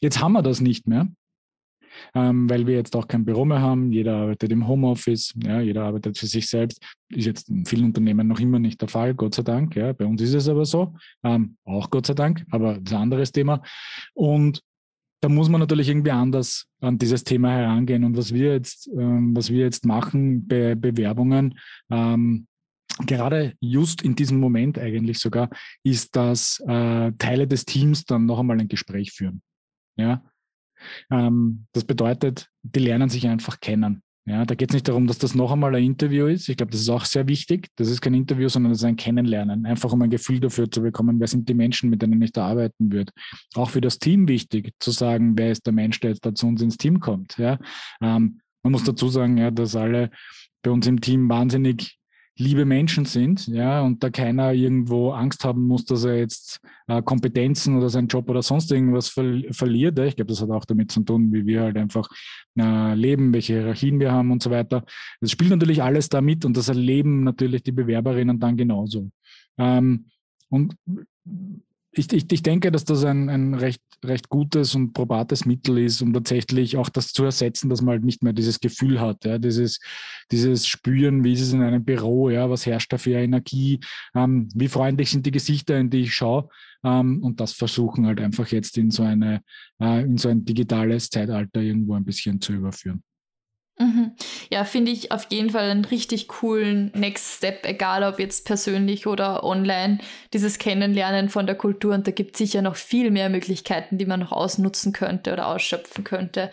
Jetzt 0.00 0.20
haben 0.20 0.32
wir 0.32 0.42
das 0.42 0.60
nicht 0.60 0.86
mehr 0.86 1.08
ähm, 2.14 2.48
weil 2.48 2.66
wir 2.66 2.74
jetzt 2.74 2.94
auch 2.96 3.08
kein 3.08 3.24
Büro 3.24 3.44
mehr 3.44 3.60
haben. 3.60 3.92
Jeder 3.92 4.16
arbeitet 4.16 4.52
im 4.52 4.66
Homeoffice, 4.66 5.34
ja, 5.42 5.60
jeder 5.60 5.84
arbeitet 5.84 6.18
für 6.18 6.26
sich 6.26 6.46
selbst. 6.46 6.82
Ist 7.10 7.26
jetzt 7.26 7.48
in 7.48 7.64
vielen 7.64 7.86
Unternehmen 7.86 8.26
noch 8.26 8.40
immer 8.40 8.58
nicht 8.58 8.80
der 8.80 8.88
Fall, 8.88 9.14
Gott 9.14 9.34
sei 9.34 9.42
Dank. 9.42 9.76
Ja. 9.76 9.92
Bei 9.92 10.04
uns 10.04 10.20
ist 10.22 10.34
es 10.34 10.48
aber 10.48 10.64
so, 10.64 10.94
ähm, 11.24 11.56
auch 11.64 11.90
Gott 11.90 12.06
sei 12.06 12.14
Dank, 12.14 12.44
aber 12.50 12.74
das 12.74 12.92
ist 12.92 12.94
ein 12.94 13.02
anderes 13.02 13.32
Thema. 13.32 13.62
Und 14.14 14.62
da 15.20 15.28
muss 15.28 15.48
man 15.48 15.60
natürlich 15.60 15.88
irgendwie 15.88 16.12
anders 16.12 16.66
an 16.80 16.98
dieses 16.98 17.24
Thema 17.24 17.50
herangehen. 17.50 18.04
Und 18.04 18.16
was 18.16 18.32
wir 18.32 18.52
jetzt, 18.52 18.88
ähm, 18.96 19.34
was 19.36 19.50
wir 19.50 19.58
jetzt 19.58 19.84
machen 19.84 20.46
bei 20.46 20.74
Bewerbungen, 20.74 21.58
ähm, 21.90 22.46
gerade 23.06 23.54
just 23.60 24.02
in 24.02 24.14
diesem 24.14 24.38
Moment 24.40 24.78
eigentlich 24.78 25.18
sogar, 25.18 25.50
ist, 25.84 26.14
dass 26.16 26.60
äh, 26.66 27.12
Teile 27.18 27.46
des 27.46 27.64
Teams 27.64 28.04
dann 28.04 28.26
noch 28.26 28.38
einmal 28.38 28.60
ein 28.60 28.68
Gespräch 28.68 29.12
führen. 29.12 29.42
Ja, 29.96 30.22
ähm, 31.10 31.66
das 31.72 31.84
bedeutet, 31.84 32.48
die 32.62 32.80
lernen 32.80 33.08
sich 33.08 33.26
einfach 33.26 33.60
kennen. 33.60 34.02
Ja, 34.28 34.44
da 34.44 34.54
geht 34.54 34.70
es 34.70 34.74
nicht 34.74 34.88
darum, 34.88 35.06
dass 35.06 35.18
das 35.18 35.34
noch 35.34 35.52
einmal 35.52 35.74
ein 35.74 35.84
Interview 35.84 36.26
ist. 36.26 36.50
Ich 36.50 36.58
glaube, 36.58 36.70
das 36.70 36.82
ist 36.82 36.90
auch 36.90 37.06
sehr 37.06 37.26
wichtig. 37.28 37.68
Das 37.76 37.88
ist 37.88 38.02
kein 38.02 38.12
Interview, 38.12 38.50
sondern 38.50 38.72
das 38.72 38.80
ist 38.80 38.84
ein 38.84 38.96
Kennenlernen. 38.96 39.64
Einfach 39.64 39.90
um 39.90 40.02
ein 40.02 40.10
Gefühl 40.10 40.38
dafür 40.38 40.70
zu 40.70 40.82
bekommen, 40.82 41.18
wer 41.18 41.26
sind 41.26 41.48
die 41.48 41.54
Menschen, 41.54 41.88
mit 41.88 42.02
denen 42.02 42.20
ich 42.20 42.32
da 42.32 42.46
arbeiten 42.46 42.92
würde. 42.92 43.10
Auch 43.54 43.70
für 43.70 43.80
das 43.80 43.98
Team 43.98 44.28
wichtig, 44.28 44.74
zu 44.80 44.90
sagen, 44.90 45.38
wer 45.38 45.50
ist 45.50 45.64
der 45.64 45.72
Mensch, 45.72 45.98
der 46.00 46.10
jetzt 46.10 46.26
da 46.26 46.34
zu 46.34 46.46
uns 46.46 46.60
ins 46.60 46.76
Team 46.76 47.00
kommt. 47.00 47.38
Ja, 47.38 47.58
ähm, 48.02 48.40
man 48.62 48.72
muss 48.72 48.84
dazu 48.84 49.08
sagen, 49.08 49.38
ja, 49.38 49.50
dass 49.50 49.74
alle 49.74 50.10
bei 50.62 50.70
uns 50.70 50.86
im 50.86 51.00
Team 51.00 51.30
wahnsinnig 51.30 51.98
liebe 52.38 52.64
Menschen 52.64 53.04
sind, 53.04 53.48
ja, 53.48 53.82
und 53.82 54.02
da 54.02 54.10
keiner 54.10 54.52
irgendwo 54.52 55.10
Angst 55.10 55.44
haben 55.44 55.66
muss, 55.66 55.84
dass 55.84 56.04
er 56.04 56.18
jetzt 56.18 56.60
äh, 56.86 57.02
Kompetenzen 57.02 57.76
oder 57.76 57.90
seinen 57.90 58.06
Job 58.06 58.30
oder 58.30 58.42
sonst 58.42 58.70
irgendwas 58.70 59.08
ver 59.08 59.42
verliert. 59.50 59.98
Ja. 59.98 60.04
Ich 60.04 60.16
glaube, 60.16 60.30
das 60.30 60.40
hat 60.40 60.50
auch 60.50 60.64
damit 60.64 60.92
zu 60.92 61.02
tun, 61.02 61.32
wie 61.32 61.46
wir 61.46 61.62
halt 61.62 61.76
einfach 61.76 62.08
äh, 62.56 62.94
leben, 62.94 63.32
welche 63.32 63.54
Hierarchien 63.54 63.98
wir 63.98 64.12
haben 64.12 64.30
und 64.30 64.42
so 64.42 64.50
weiter. 64.50 64.84
Das 65.20 65.32
spielt 65.32 65.50
natürlich 65.50 65.82
alles 65.82 66.08
damit 66.08 66.44
und 66.44 66.56
das 66.56 66.68
erleben 66.68 67.24
natürlich 67.24 67.64
die 67.64 67.72
Bewerberinnen 67.72 68.38
dann 68.38 68.56
genauso. 68.56 69.10
Ähm, 69.58 70.06
und 70.48 70.76
ich, 71.98 72.12
ich, 72.12 72.30
ich 72.30 72.42
denke, 72.42 72.70
dass 72.70 72.84
das 72.84 73.04
ein, 73.04 73.28
ein 73.28 73.54
recht, 73.54 73.82
recht 74.04 74.28
gutes 74.28 74.74
und 74.74 74.92
probates 74.92 75.44
Mittel 75.44 75.78
ist, 75.78 76.00
um 76.00 76.12
tatsächlich 76.12 76.76
auch 76.76 76.88
das 76.88 77.12
zu 77.12 77.24
ersetzen, 77.24 77.68
dass 77.68 77.82
man 77.82 77.94
halt 77.94 78.04
nicht 78.04 78.22
mehr 78.22 78.32
dieses 78.32 78.60
Gefühl 78.60 79.00
hat, 79.00 79.24
ja, 79.24 79.38
dieses, 79.38 79.80
dieses 80.30 80.66
Spüren, 80.66 81.24
wie 81.24 81.32
ist 81.32 81.40
es 81.40 81.52
in 81.52 81.62
einem 81.62 81.84
Büro, 81.84 82.30
ja, 82.30 82.48
was 82.48 82.66
herrscht 82.66 82.92
da 82.92 82.98
für 82.98 83.12
Energie, 83.12 83.80
ähm, 84.14 84.48
wie 84.54 84.68
freundlich 84.68 85.10
sind 85.10 85.26
die 85.26 85.32
Gesichter, 85.32 85.78
in 85.78 85.90
die 85.90 86.02
ich 86.02 86.14
schaue, 86.14 86.48
ähm, 86.84 87.22
und 87.22 87.40
das 87.40 87.52
versuchen 87.52 88.06
halt 88.06 88.20
einfach 88.20 88.46
jetzt 88.48 88.78
in 88.78 88.90
so 88.90 89.02
eine, 89.02 89.42
äh, 89.80 90.02
in 90.02 90.16
so 90.16 90.28
ein 90.28 90.44
digitales 90.44 91.10
Zeitalter 91.10 91.60
irgendwo 91.60 91.94
ein 91.94 92.04
bisschen 92.04 92.40
zu 92.40 92.52
überführen. 92.52 93.02
Mhm. 93.78 94.12
Ja, 94.50 94.64
finde 94.64 94.90
ich 94.90 95.12
auf 95.12 95.28
jeden 95.30 95.50
Fall 95.50 95.70
einen 95.70 95.84
richtig 95.84 96.26
coolen 96.28 96.90
Next 96.94 97.36
Step, 97.36 97.64
egal 97.64 98.02
ob 98.02 98.18
jetzt 98.18 98.44
persönlich 98.44 99.06
oder 99.06 99.44
online, 99.44 99.98
dieses 100.32 100.58
Kennenlernen 100.58 101.28
von 101.28 101.46
der 101.46 101.54
Kultur. 101.54 101.94
Und 101.94 102.06
da 102.06 102.10
gibt 102.10 102.34
es 102.34 102.38
sicher 102.38 102.60
noch 102.60 102.76
viel 102.76 103.10
mehr 103.10 103.28
Möglichkeiten, 103.28 103.96
die 103.96 104.06
man 104.06 104.20
noch 104.20 104.32
ausnutzen 104.32 104.92
könnte 104.92 105.32
oder 105.32 105.46
ausschöpfen 105.46 106.02
könnte, 106.02 106.50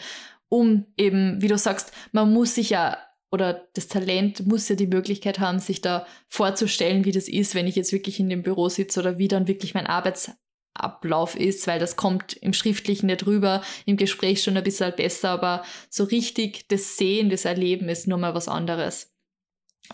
um 0.50 0.86
eben, 0.98 1.42
wie 1.42 1.48
du 1.48 1.58
sagst, 1.58 1.92
man 2.12 2.32
muss 2.32 2.56
sich 2.56 2.70
ja 2.70 2.98
oder 3.32 3.68
das 3.74 3.88
Talent 3.88 4.46
muss 4.46 4.70
ja 4.70 4.76
die 4.76 4.88
Möglichkeit 4.88 5.40
haben, 5.40 5.60
sich 5.60 5.82
da 5.82 6.06
vorzustellen, 6.30 7.06
wie 7.06 7.12
das 7.12 7.28
ist, 7.28 7.56
wenn 7.56 7.68
ich 7.68 7.76
jetzt 7.76 7.92
wirklich 7.92 8.20
in 8.20 8.30
dem 8.30 8.44
Büro 8.44 8.70
sitze 8.70 9.00
oder 9.00 9.18
wie 9.18 9.28
dann 9.28 9.48
wirklich 9.48 9.74
mein 9.74 9.88
Arbeits 9.88 10.32
Ablauf 10.76 11.36
ist, 11.36 11.68
weil 11.68 11.80
das 11.80 11.96
kommt 11.96 12.34
im 12.34 12.54
Schriftlichen 12.54 13.08
nicht 13.08 13.26
rüber, 13.26 13.62
im 13.86 13.98
Gespräch 13.98 14.44
schon 14.44 14.58
ein 14.58 14.64
bisschen 14.64 14.94
besser, 14.96 15.30
aber 15.30 15.64
so 15.90 16.04
richtig 16.04 16.68
das 16.68 16.98
Sehen, 16.98 17.30
das 17.30 17.46
Erleben 17.46 17.90
ist 17.90 18.08
nur 18.08 18.18
mal 18.18 18.36
was 18.36 18.48
anderes. 18.48 19.12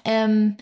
Ähm, 0.06 0.58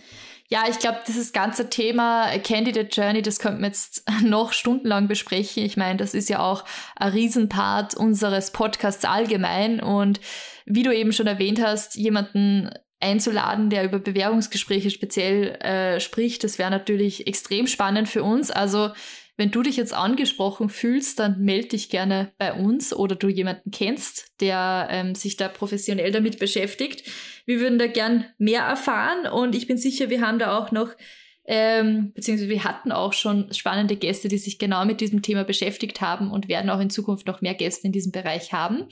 ja, 0.52 0.64
ich 0.68 0.80
glaube, 0.80 1.00
dieses 1.08 1.32
ganze 1.32 1.70
Thema 1.70 2.28
Candidate 2.40 2.90
Journey, 2.90 3.22
das 3.22 3.38
könnten 3.38 3.62
wir 3.62 3.68
jetzt 3.68 4.04
noch 4.24 4.52
stundenlang 4.52 5.08
besprechen. 5.08 5.64
Ich 5.64 5.78
meine, 5.78 5.98
das 5.98 6.16
ist 6.16 6.28
ja 6.28 6.40
auch 6.40 6.66
ein 6.96 7.12
Riesenpart 7.12 7.94
unseres 7.94 8.52
Podcasts 8.52 9.06
allgemein. 9.06 9.80
Und 9.80 10.20
wie 10.66 10.84
du 10.84 10.94
eben 10.94 11.14
schon 11.14 11.28
erwähnt 11.28 11.62
hast, 11.62 11.96
jemanden 11.96 12.72
einzuladen, 13.00 13.70
der 13.70 13.84
über 13.84 14.00
Bewerbungsgespräche 14.00 14.90
speziell 14.90 15.52
äh, 15.62 16.00
spricht, 16.00 16.44
das 16.44 16.58
wäre 16.58 16.72
natürlich 16.72 17.28
extrem 17.28 17.68
spannend 17.68 18.10
für 18.10 18.24
uns. 18.24 18.50
Also 18.50 18.90
wenn 19.40 19.52
du 19.52 19.64
dich 19.64 19.78
jetzt 19.78 19.94
angesprochen 19.94 20.68
fühlst, 20.68 21.18
dann 21.18 21.40
melde 21.40 21.70
dich 21.70 21.90
gerne 21.90 22.34
bei 22.38 22.54
uns 22.54 22.94
oder 22.94 23.16
du 23.16 23.30
jemanden 23.30 23.72
kennst, 23.72 24.34
der 24.42 24.90
ähm, 24.92 25.16
sich 25.16 25.38
da 25.38 25.48
professionell 25.48 26.12
damit 26.12 26.40
beschäftigt. 26.40 27.10
Wir 27.46 27.62
würden 27.62 27.80
da 27.80 27.88
gern 27.88 28.26
mehr 28.38 28.64
erfahren 28.64 29.32
und 29.32 29.56
ich 29.56 29.66
bin 29.66 29.78
sicher, 29.78 30.10
wir 30.10 30.20
haben 30.20 30.40
da 30.40 30.58
auch 30.58 30.74
noch, 30.74 30.90
ähm, 31.46 32.12
beziehungsweise 32.14 32.50
wir 32.50 32.66
hatten 32.66 32.92
auch 32.92 33.14
schon 33.14 33.54
spannende 33.54 33.96
Gäste, 33.96 34.28
die 34.28 34.38
sich 34.38 34.60
genau 34.60 34.84
mit 34.84 35.00
diesem 35.00 35.22
Thema 35.22 35.46
beschäftigt 35.46 36.02
haben 36.02 36.32
und 36.32 36.50
werden 36.50 36.70
auch 36.70 36.82
in 36.82 36.90
Zukunft 36.90 37.26
noch 37.26 37.40
mehr 37.40 37.56
Gäste 37.56 37.88
in 37.88 37.94
diesem 37.94 38.12
Bereich 38.12 38.52
haben. 38.52 38.88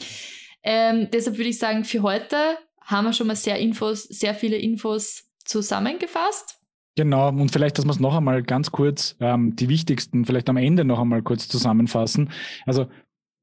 Ähm, 0.63 1.10
deshalb 1.12 1.38
würde 1.38 1.49
ich 1.49 1.60
sagen, 1.60 1.83
für 1.83 2.03
heute 2.03 2.38
haben 2.79 3.03
wir 3.03 3.12
schon 3.12 3.27
mal 3.27 3.36
sehr 3.36 3.60
Infos, 3.60 4.03
sehr 4.03 4.33
viele 4.33 4.55
Infos 4.55 5.25
zusammengefasst. 5.43 6.56
Genau, 6.97 7.29
und 7.29 7.51
vielleicht, 7.51 7.77
dass 7.77 7.86
wir 7.86 7.91
es 7.91 7.99
noch 7.99 8.15
einmal 8.15 8.41
ganz 8.41 8.71
kurz, 8.71 9.15
ähm, 9.19 9.55
die 9.55 9.69
wichtigsten, 9.69 10.25
vielleicht 10.25 10.49
am 10.49 10.57
Ende 10.57 10.83
noch 10.83 10.99
einmal 10.99 11.21
kurz 11.21 11.47
zusammenfassen. 11.47 12.31
Also 12.65 12.88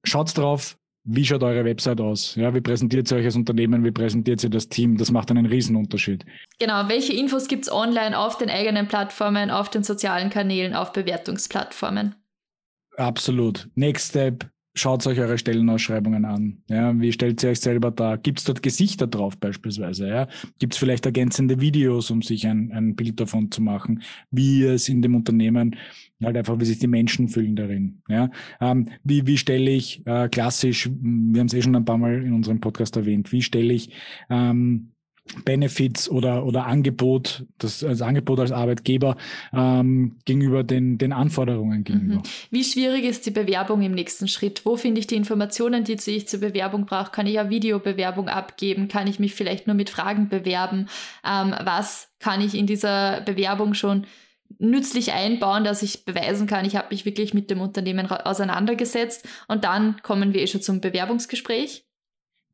schaut 0.03 0.37
drauf, 0.37 0.77
wie 1.05 1.25
schaut 1.25 1.45
eure 1.45 1.65
Website 1.65 2.01
aus? 2.01 2.35
Ja, 2.35 2.53
wie 2.53 2.61
präsentiert 2.61 3.13
ihr 3.13 3.19
euch 3.19 3.27
als 3.27 3.37
Unternehmen? 3.37 3.85
Wie 3.85 3.93
präsentiert 3.93 4.43
ihr 4.43 4.51
das 4.51 4.69
Team? 4.69 4.97
Das 4.97 5.13
macht 5.13 5.31
einen 5.31 5.47
Riesenunterschied. 5.47 6.27
Genau, 6.59 6.89
welche 6.89 7.13
Infos 7.13 7.47
gibt 7.47 7.67
es 7.67 7.73
online 7.73 8.19
auf 8.19 8.39
den 8.39 8.51
eigenen 8.51 8.89
Plattformen, 8.89 9.51
auf 9.51 9.71
den 9.71 9.85
sozialen 9.85 10.31
Kanälen, 10.31 10.75
auf 10.75 10.93
Bewertungsplattformen? 10.93 12.17
Absolut. 12.97 13.69
Next 13.77 14.11
Step, 14.11 14.51
schaut 14.75 15.07
euch 15.07 15.19
eure 15.21 15.39
Stellenausschreibungen 15.39 16.25
an. 16.25 16.63
Ja, 16.69 16.99
wie 17.01 17.13
stellt 17.13 17.43
ihr 17.43 17.51
euch 17.51 17.61
selber 17.61 17.91
da? 17.91 18.17
Gibt 18.17 18.41
es 18.41 18.45
dort 18.45 18.63
Gesichter 18.63 19.07
drauf 19.07 19.39
beispielsweise? 19.39 20.09
Ja? 20.09 20.29
Gibt 20.59 20.75
es 20.75 20.79
vielleicht 20.79 21.07
ergänzende 21.07 21.61
Videos, 21.61 22.11
um 22.11 22.23
sich 22.23 22.47
ein, 22.47 22.73
ein 22.73 22.97
Bild 22.97 23.21
davon 23.21 23.51
zu 23.51 23.63
machen, 23.63 24.03
wie 24.31 24.65
es 24.65 24.89
in 24.89 25.01
dem 25.01 25.15
Unternehmen 25.15 25.77
halt 26.23 26.37
einfach, 26.37 26.59
wie 26.59 26.65
sich 26.65 26.79
die 26.79 26.87
Menschen 26.87 27.29
fühlen 27.29 27.57
darin. 27.57 28.03
Ja? 28.09 28.31
Ähm, 28.61 28.89
wie, 29.05 29.27
wie 29.27 29.37
stelle 29.37 29.71
ich 29.71 30.05
äh, 30.07 30.29
klassisch, 30.29 30.91
wir 30.91 31.41
haben 31.41 31.47
es 31.47 31.55
eh 31.55 31.63
schon 31.63 31.77
ein 31.77 31.85
paar 31.85 31.99
Mal 31.99 32.23
in 32.23 32.33
unserem 32.33 32.61
Podcast 32.61 32.97
erwähnt, 32.97 33.31
wie 33.33 33.43
stelle 33.43 33.73
ich 33.73 33.91
ähm, 34.31 34.94
Benefits 35.45 36.09
oder, 36.09 36.45
oder 36.45 36.67
Angebot, 36.67 37.45
das 37.59 37.83
als 37.83 38.03
Angebot 38.03 38.41
als 38.41 38.53
Arbeitgeber 38.53 39.17
ähm, 39.53 40.17
gegenüber 40.25 40.63
den, 40.63 40.99
den 40.99 41.13
Anforderungen 41.13 41.83
gegenüber. 41.83 42.17
Mhm. 42.17 42.23
Wie 42.51 42.65
schwierig 42.65 43.05
ist 43.05 43.25
die 43.27 43.31
Bewerbung 43.31 43.83
im 43.83 43.93
nächsten 43.93 44.29
Schritt? 44.29 44.65
Wo 44.65 44.77
finde 44.77 45.01
ich 45.01 45.07
die 45.07 45.17
Informationen, 45.17 45.85
die 45.85 45.97
ich 46.07 46.29
zur 46.29 46.41
Bewerbung 46.41 46.85
brauche? 46.87 47.11
Kann 47.11 47.27
ich 47.27 47.39
eine 47.39 47.51
Videobewerbung 47.51 48.29
abgeben? 48.29 48.89
Kann 48.89 49.07
ich 49.07 49.19
mich 49.19 49.35
vielleicht 49.35 49.67
nur 49.67 49.75
mit 49.75 49.91
Fragen 49.91 50.29
bewerben? 50.29 50.89
Ähm, 51.27 51.55
was 51.65 52.09
kann 52.19 52.41
ich 52.41 52.55
in 52.55 52.67
dieser 52.67 53.23
Bewerbung 53.23 53.75
schon 53.75 54.07
nützlich 54.59 55.13
einbauen, 55.13 55.65
dass 55.65 55.83
ich 55.83 56.05
beweisen 56.05 56.47
kann, 56.47 56.65
ich 56.65 56.77
habe 56.77 56.89
mich 56.91 57.05
wirklich 57.05 57.35
mit 57.35 57.51
dem 57.51 57.61
Unternehmen 57.61 58.07
auseinandergesetzt 58.11 59.27
und 59.49 59.65
dann 59.65 60.01
kommen 60.03 60.33
wir 60.33 60.43
eh 60.43 60.47
schon 60.47 60.63
zum 60.63 60.81
Bewerbungsgespräch. 60.81 61.85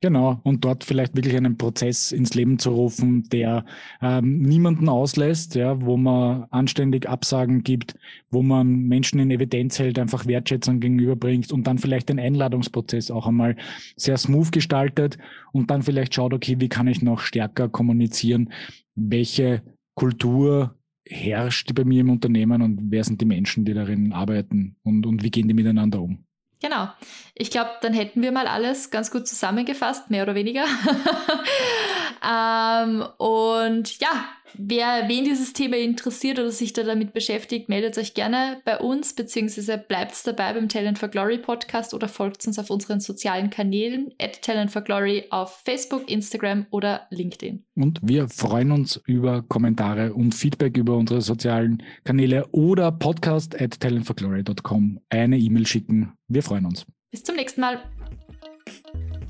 Genau, 0.03 0.41
und 0.45 0.65
dort 0.65 0.83
vielleicht 0.83 1.15
wirklich 1.15 1.37
einen 1.37 1.59
Prozess 1.59 2.11
ins 2.11 2.33
Leben 2.33 2.59
zu 2.59 2.71
rufen, 2.71 3.29
der 3.29 3.67
ähm, 4.01 4.41
niemanden 4.41 4.89
auslässt, 4.89 5.55
ja, 5.57 5.83
wo 5.83 5.99
man 5.99 6.45
anständig 6.51 7.07
Absagen 7.07 7.63
gibt, 7.65 7.97
wo 8.31 8.41
man 8.43 8.89
Menschen 8.89 9.21
in 9.21 9.31
Evidenz 9.31 9.79
hält, 9.79 9.99
einfach 9.99 10.25
Wertschätzung 10.25 10.81
gegenüberbringt 10.81 11.53
und 11.53 11.67
dann 11.67 11.77
vielleicht 11.77 12.09
den 12.09 12.19
Einladungsprozess 12.19 13.11
auch 13.11 13.27
einmal 13.27 13.57
sehr 13.95 14.17
smooth 14.17 14.53
gestaltet 14.53 15.19
und 15.53 15.71
dann 15.71 15.83
vielleicht 15.83 16.15
schaut, 16.15 16.33
okay, 16.33 16.57
wie 16.61 16.71
kann 16.71 16.89
ich 16.89 17.03
noch 17.03 17.21
stärker 17.21 17.69
kommunizieren, 17.69 18.55
welche 18.95 19.63
Kultur 19.95 20.79
herrscht 21.07 21.75
bei 21.75 21.85
mir 21.85 22.01
im 22.01 22.11
Unternehmen 22.11 22.63
und 22.63 22.81
wer 22.91 23.05
sind 23.05 23.21
die 23.21 23.27
Menschen, 23.27 23.67
die 23.67 23.75
darin 23.75 24.15
arbeiten 24.15 24.77
und, 24.83 25.05
und 25.05 25.23
wie 25.23 25.31
gehen 25.31 25.49
die 25.49 25.55
miteinander 25.55 26.01
um. 26.01 26.25
Genau. 26.61 26.89
Ich 27.35 27.51
glaube, 27.51 27.71
dann 27.81 27.95
hätten 27.95 28.21
wir 28.21 28.33
mal 28.33 28.47
alles 28.47 28.91
ganz 28.91 29.11
gut 29.11 29.27
zusammengefasst, 29.27 30.11
mehr 30.11 30.25
oder 30.25 30.35
weniger. 30.35 30.65
ähm, 32.23 33.07
und 33.17 33.99
ja, 33.99 34.27
wer 34.55 35.09
wen 35.09 35.25
dieses 35.25 35.53
Thema 35.53 35.77
interessiert 35.77 36.39
oder 36.39 36.51
sich 36.51 36.73
da 36.73 36.83
damit 36.83 37.13
beschäftigt, 37.13 37.69
meldet 37.69 37.99
euch 37.99 38.15
gerne 38.15 38.61
bei 38.65 38.79
uns, 38.79 39.15
beziehungsweise 39.15 39.79
bleibt 39.79 40.27
dabei 40.27 40.53
beim 40.53 40.69
Talent 40.69 40.99
for 40.99 41.09
Glory 41.09 41.39
Podcast 41.39 41.95
oder 41.95 42.09
folgt 42.09 42.47
uns 42.47 42.59
auf 42.59 42.71
unseren 42.71 43.01
sozialen 43.01 43.51
Kanälen 43.51 44.13
at 44.21 44.43
Talent 44.43 44.71
for 44.71 44.83
Glory 44.83 45.25
auf 45.31 45.63
Facebook, 45.65 46.11
Instagram 46.11 46.67
oder 46.71 47.07
LinkedIn. 47.11 47.65
Und 47.77 48.01
wir 48.03 48.29
freuen 48.29 48.73
uns 48.73 49.01
über 49.07 49.43
Kommentare 49.43 50.13
und 50.15 50.35
Feedback 50.35 50.77
über 50.77 50.97
unsere 50.97 51.21
sozialen 51.21 51.83
Kanäle 52.05 52.47
oder 52.53 52.93
podcast 52.93 53.61
at 53.61 53.81
talentforglory.com 53.81 55.01
eine 55.11 55.39
E-Mail 55.39 55.67
schicken 55.67 56.13
wir 56.33 56.45
freuen 56.45 56.65
uns. 56.65 56.87
Bis 57.11 57.25
zum 57.25 57.35
nächsten 57.35 57.61
Mal. 57.61 57.81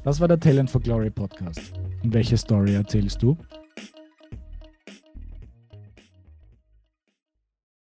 Das 0.04 0.20
war 0.20 0.28
der 0.28 0.38
Talent 0.38 0.70
for 0.70 0.82
Glory 0.82 1.08
Podcast. 1.08 1.72
Und 2.02 2.12
welche 2.12 2.36
Story 2.36 2.74
erzählst 2.74 3.22
du? 3.22 3.38